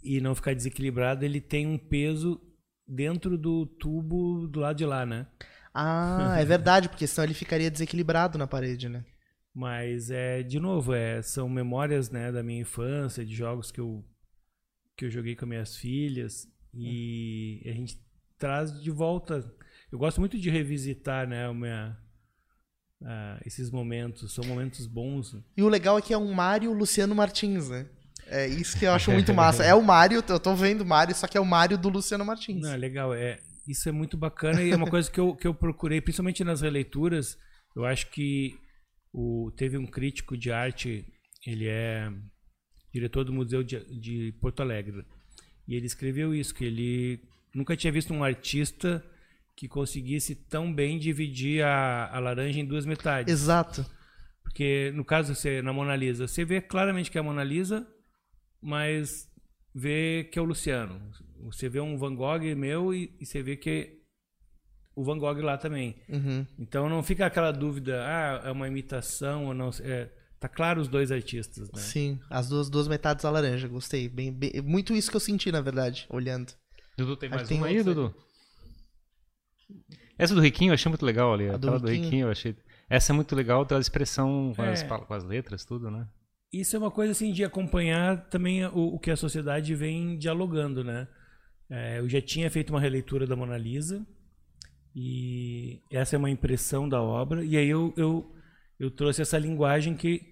[0.03, 2.39] e não ficar desequilibrado, ele tem um peso
[2.87, 5.27] dentro do tubo do lado de lá, né?
[5.73, 9.07] Ah, é verdade, porque senão ele ficaria desequilibrado na parede, né?
[9.55, 14.05] Mas é, de novo, é, são memórias, né, da minha infância, de jogos que eu
[14.95, 17.99] que eu joguei com minhas filhas e a gente
[18.37, 19.51] traz de volta.
[19.91, 21.97] Eu gosto muito de revisitar, né, minha,
[23.05, 24.33] ah, esses momentos.
[24.33, 25.37] São momentos bons.
[25.57, 27.87] E o legal é que é um Mário Luciano Martins, né?
[28.27, 29.65] É isso que eu acho muito massa.
[29.65, 32.25] É o Mário, eu tô vendo o Mário, só que é o Mário do Luciano
[32.25, 32.61] Martins.
[32.61, 33.15] Não, é legal.
[33.15, 36.45] É, isso é muito bacana e é uma coisa que eu, que eu procurei, principalmente
[36.45, 37.39] nas releituras.
[37.75, 38.59] Eu acho que
[39.13, 41.07] o, teve um crítico de arte,
[41.47, 42.13] ele é
[42.93, 45.05] diretor do Museu de, de Porto Alegre.
[45.67, 47.21] E ele escreveu isso, que ele
[47.55, 49.05] nunca tinha visto um artista
[49.59, 53.33] que conseguisse tão bem dividir a, a laranja em duas metades.
[53.33, 53.85] Exato.
[54.41, 57.85] Porque no caso você na Mona Lisa, você vê claramente que é a Mona Lisa,
[58.63, 59.29] mas
[59.75, 61.03] vê que é o Luciano.
[61.41, 63.93] Você vê um Van Gogh meu e, e você vê que é
[64.95, 65.97] o Van Gogh lá também.
[66.09, 66.47] Uhum.
[66.57, 69.71] Então não fica aquela dúvida, ah, é uma imitação ou não.
[69.81, 71.81] É, tá claro os dois artistas, né?
[71.81, 74.09] Sim, as duas, duas metades da laranja, gostei.
[74.09, 76.53] Bem, bem- muito isso que eu senti, na verdade, olhando.
[76.97, 78.28] Dudu, tem Acho mais tem uma aí, outros Dudu?
[80.19, 81.49] Essa do Riquinho eu achei muito legal ali.
[81.49, 82.05] A do Aquela do Riquinho?
[82.05, 82.57] Riquinho eu achei.
[82.91, 84.87] Essa é muito legal, da expressão com, as, É.
[84.87, 86.09] pal- com as letras, tudo, né?
[86.53, 90.83] Isso é uma coisa assim de acompanhar também o, o que a sociedade vem dialogando,
[90.83, 91.07] né?
[91.71, 94.07] É, eu já tinha feito uma releitura da Mona Lisa
[94.95, 98.35] e essa é uma impressão da obra e aí eu, eu,
[98.81, 100.23] eu trouxe essa linguagem que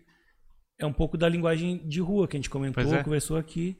[0.78, 3.03] é um pouco da linguagem de rua que a gente comentou, é.
[3.03, 3.76] conversou aqui.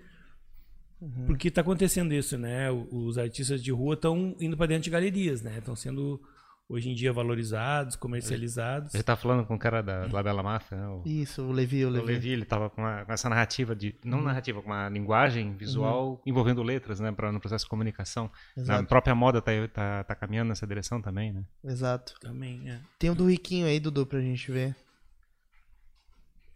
[1.27, 2.71] Porque está acontecendo isso, né?
[2.71, 5.59] Os artistas de rua estão indo para dentro de galerias, né?
[5.59, 6.21] Estão sendo
[6.69, 8.93] hoje em dia valorizados, comercializados.
[8.95, 10.89] Ele tá falando com o cara da, lá da La Máfia, né?
[10.89, 12.07] O, Isso, o Levi, o o Levi.
[12.07, 13.95] Levi, ele tava com, uma- com essa narrativa de.
[14.05, 17.13] Não narrativa, com uma linguagem visual envolvendo letras, né?
[17.13, 18.31] Pra, no processo de comunicação.
[18.57, 18.83] Exato.
[18.83, 21.45] Na própria moda tá, tá, tá caminhando nessa direção também, né?
[21.65, 22.15] Exato.
[22.21, 22.81] Também, é.
[22.99, 24.75] Tem o do Riquinho aí, Dudu, pra gente ver.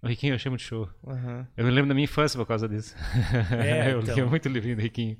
[0.03, 0.89] O Riquinho eu achei muito show.
[1.07, 1.47] Aham.
[1.57, 2.95] Eu me lembro da minha infância por causa disso.
[3.53, 4.15] É, eu então.
[4.15, 5.17] lia muito livrinho do Riquinho.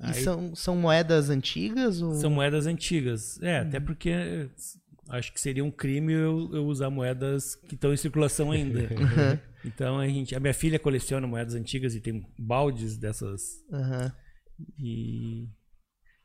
[0.00, 2.02] E Aí- são, são moedas antigas?
[2.02, 2.14] Ou...
[2.14, 3.40] São moedas antigas.
[3.40, 4.48] É, até porque
[5.08, 8.88] acho que seria um crime eu, eu usar moedas que estão em circulação ainda.
[9.64, 14.12] então a gente, a minha filha coleciona moedas antigas e tem baldes dessas Aham.
[14.78, 15.48] e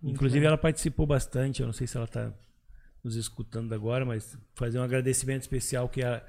[0.02, 2.34] inclusive ela participou bastante, eu não sei se ela está
[3.04, 6.22] nos escutando agora, mas fazer um agradecimento especial que a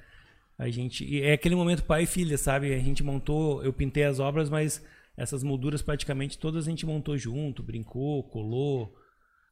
[0.59, 2.73] a gente e é aquele momento pai e filha, sabe?
[2.73, 4.85] A gente montou, eu pintei as obras, mas
[5.17, 8.95] essas molduras praticamente todas a gente montou junto, brincou, colou,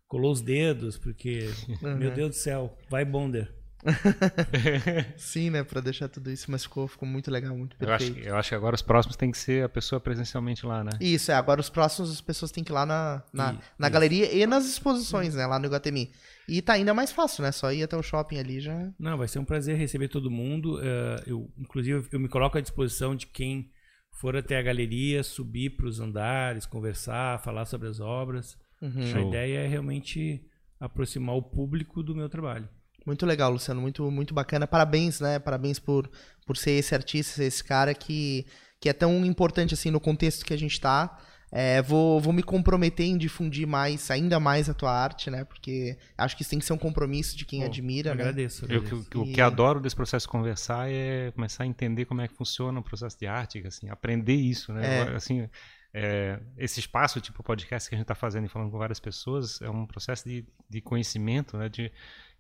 [0.07, 1.49] colou os dedos, porque
[1.99, 3.62] meu Deus do céu, vai Bonder.
[5.17, 5.65] Sim, né?
[5.65, 8.29] Pra deixar tudo isso, mas ficou, ficou muito legal, muito Eu acho, perfeito.
[8.29, 10.91] eu acho que agora os próximos tem que ser a pessoa presencialmente lá, né?
[11.01, 11.35] Isso, é.
[11.35, 14.47] Agora os próximos as pessoas têm que ir lá na, na, Isso, na galeria e
[14.47, 15.47] nas exposições, né?
[15.47, 16.13] Lá no Iguatemi.
[16.49, 17.53] E tá ainda mais fácil, né?
[17.53, 18.91] Só ir até o shopping ali já.
[18.99, 20.81] Não, vai ser um prazer receber todo mundo.
[20.83, 23.71] eh, eu, inclusive, eu me coloco à disposição de quem
[24.11, 28.57] for até a galeria, subir para os andares, conversar, falar sobre as obras.
[28.83, 29.29] A Show.
[29.29, 30.45] ideia é realmente
[30.79, 32.69] aproximar o público do meu trabalho.
[33.07, 33.81] Muito legal, Luciano.
[33.81, 34.67] Muito, muito bacana.
[34.67, 35.39] Parabéns, né?
[35.39, 36.11] Parabéns por,
[36.47, 38.47] por ser esse artista, ser esse cara que,
[38.81, 41.19] que é tão importante assim no contexto que a gente tá.
[41.55, 45.45] É, vou, vou me comprometer em difundir mais, ainda mais a tua arte, né?
[45.45, 48.23] Porque acho que isso tem que ser um compromisso de quem Pô, admira, né?
[48.23, 48.65] Agradeço.
[48.65, 49.19] Eu, agradeço.
[49.19, 52.33] o E- que adoro desse processo de conversar é começar a entender como é que
[52.35, 55.01] funciona o processo de arte, assim, aprender isso, né?
[55.01, 55.09] É.
[55.11, 55.47] Eu, Assim,
[55.93, 59.61] é, esse espaço, tipo podcast que a gente está fazendo e falando com várias pessoas,
[59.61, 61.69] é um processo de, de conhecimento, né?
[61.69, 61.93] De,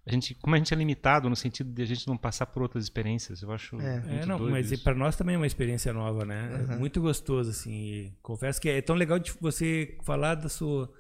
[0.07, 2.62] a gente, como a gente é limitado no sentido de a gente não passar por
[2.62, 4.00] outras experiências, eu acho É.
[4.00, 6.64] muito É, não, doido mas para nós também é uma experiência nova, né?
[6.68, 6.74] Uhum.
[6.74, 7.72] É muito gostoso, assim.
[7.72, 10.90] e confesso que é tão legal de você falar da sua,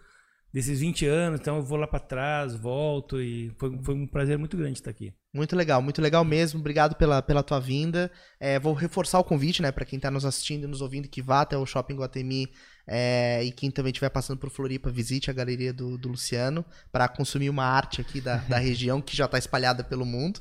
[0.52, 4.38] desses 20 anos, então eu vou lá para trás, volto e foi, foi um prazer
[4.38, 5.12] muito grande estar aqui.
[5.34, 6.60] Muito legal, muito legal mesmo.
[6.60, 8.10] Obrigado pela, pela tua vinda.
[8.38, 11.22] É, vou reforçar o convite, né, para quem tá nos assistindo e nos ouvindo, que
[11.22, 12.48] vá até o Shopping Guatemi
[12.86, 17.08] é, e quem também estiver passando por Floripa, visite a galeria do, do Luciano para
[17.08, 20.40] consumir uma arte aqui da, da região que já tá espalhada pelo mundo.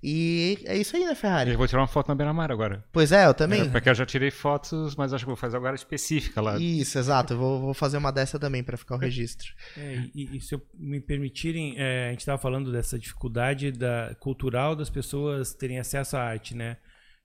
[0.00, 1.50] E é isso aí, né, Ferrari?
[1.50, 2.84] Eu vou tirar uma foto na beira-mar agora.
[2.92, 3.62] Pois é, eu também.
[3.62, 6.56] É, porque eu já tirei fotos, mas acho que vou fazer agora específica lá.
[6.56, 7.32] Isso, exato.
[7.32, 9.48] Eu vou, vou fazer uma dessa também para ficar o registro.
[9.76, 14.14] É, e, e se eu me permitirem, é, a gente estava falando dessa dificuldade da,
[14.20, 16.76] cultural das pessoas terem acesso à arte, né?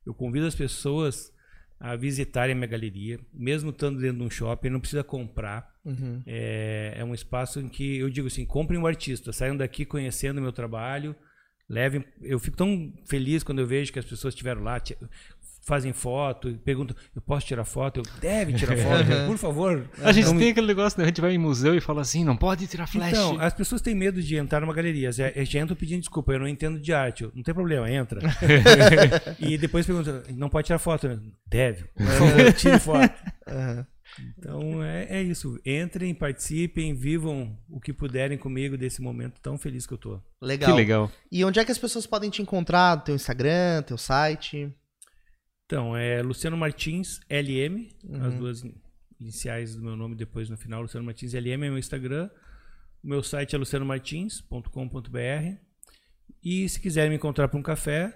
[0.04, 1.32] Eu convido as pessoas
[1.84, 5.70] a visitarem a minha galeria, mesmo estando dentro de um shopping, não precisa comprar.
[5.84, 6.24] Uhum.
[6.26, 10.38] É, é um espaço em que eu digo assim, comprem um artista, saiam daqui conhecendo
[10.38, 11.14] o meu trabalho,
[11.68, 12.06] levem.
[12.22, 14.82] Eu fico tão feliz quando eu vejo que as pessoas estiveram lá,
[15.66, 18.00] fazem foto, e perguntam, eu posso tirar foto?
[18.02, 19.90] Eu deve tirar foto, por favor.
[20.02, 21.06] A gente me- tem aquele negócio, né?
[21.06, 23.12] a gente vai em museu e fala assim, não pode tirar flash.
[23.12, 25.12] Então, as pessoas têm medo de entrar numa galeria.
[25.12, 27.24] Já, já entram pedindo desculpa, eu não entendo de arte.
[27.24, 28.20] Eu, não tem problema, entra.
[29.40, 31.20] e depois perguntam, não pode tirar foto?
[31.48, 31.86] Deve.
[31.96, 33.14] Por favor, tire foto.
[34.38, 35.60] Então é, é isso.
[35.66, 40.20] Entrem, participem, vivam o que puderem comigo desse momento tão feliz que eu tô.
[40.42, 40.70] Legal.
[40.70, 41.12] Que legal.
[41.32, 42.98] E onde é que as pessoas podem te encontrar?
[42.98, 44.72] Teu Instagram, teu site?
[45.74, 48.26] Então, é Luciano Martins LM, Uhum.
[48.28, 48.64] as duas
[49.20, 52.30] iniciais do meu nome depois no final, Luciano Martins LM é meu Instagram.
[53.04, 55.56] O meu site é lucianomartins.com.br.
[56.44, 58.14] E se quiserem me encontrar para um café,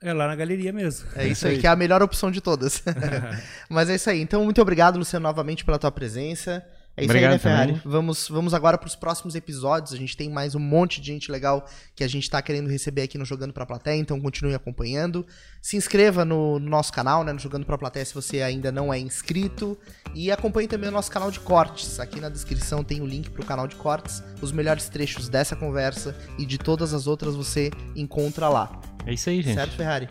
[0.00, 1.08] é lá na galeria mesmo.
[1.14, 2.82] É isso aí, que é a melhor opção de todas.
[3.70, 4.20] Mas é isso aí.
[4.20, 6.66] Então, muito obrigado, Luciano, novamente pela tua presença.
[6.94, 7.72] É isso Obrigado aí, né, Ferrari?
[7.72, 7.82] também.
[7.84, 9.94] Vamos, vamos agora para os próximos episódios.
[9.94, 13.02] A gente tem mais um monte de gente legal que a gente tá querendo receber
[13.02, 15.26] aqui no Jogando Pra Plateia, então continue acompanhando.
[15.62, 18.92] Se inscreva no, no nosso canal, né, no Jogando Pra Plateia, se você ainda não
[18.92, 19.78] é inscrito.
[20.14, 21.98] E acompanhe também o nosso canal de cortes.
[21.98, 24.22] Aqui na descrição tem o link pro canal de cortes.
[24.42, 28.80] Os melhores trechos dessa conversa e de todas as outras você encontra lá.
[29.06, 29.54] É isso aí, gente.
[29.54, 30.08] Certo, Ferrari?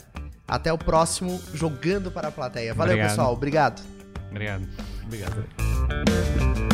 [0.48, 2.74] Até o próximo Jogando para a Plateia.
[2.74, 3.10] Valeu, Obrigado.
[3.12, 3.34] pessoal.
[3.34, 3.82] Obrigado.
[4.32, 4.68] Obrigado.
[5.06, 6.71] Obrigado.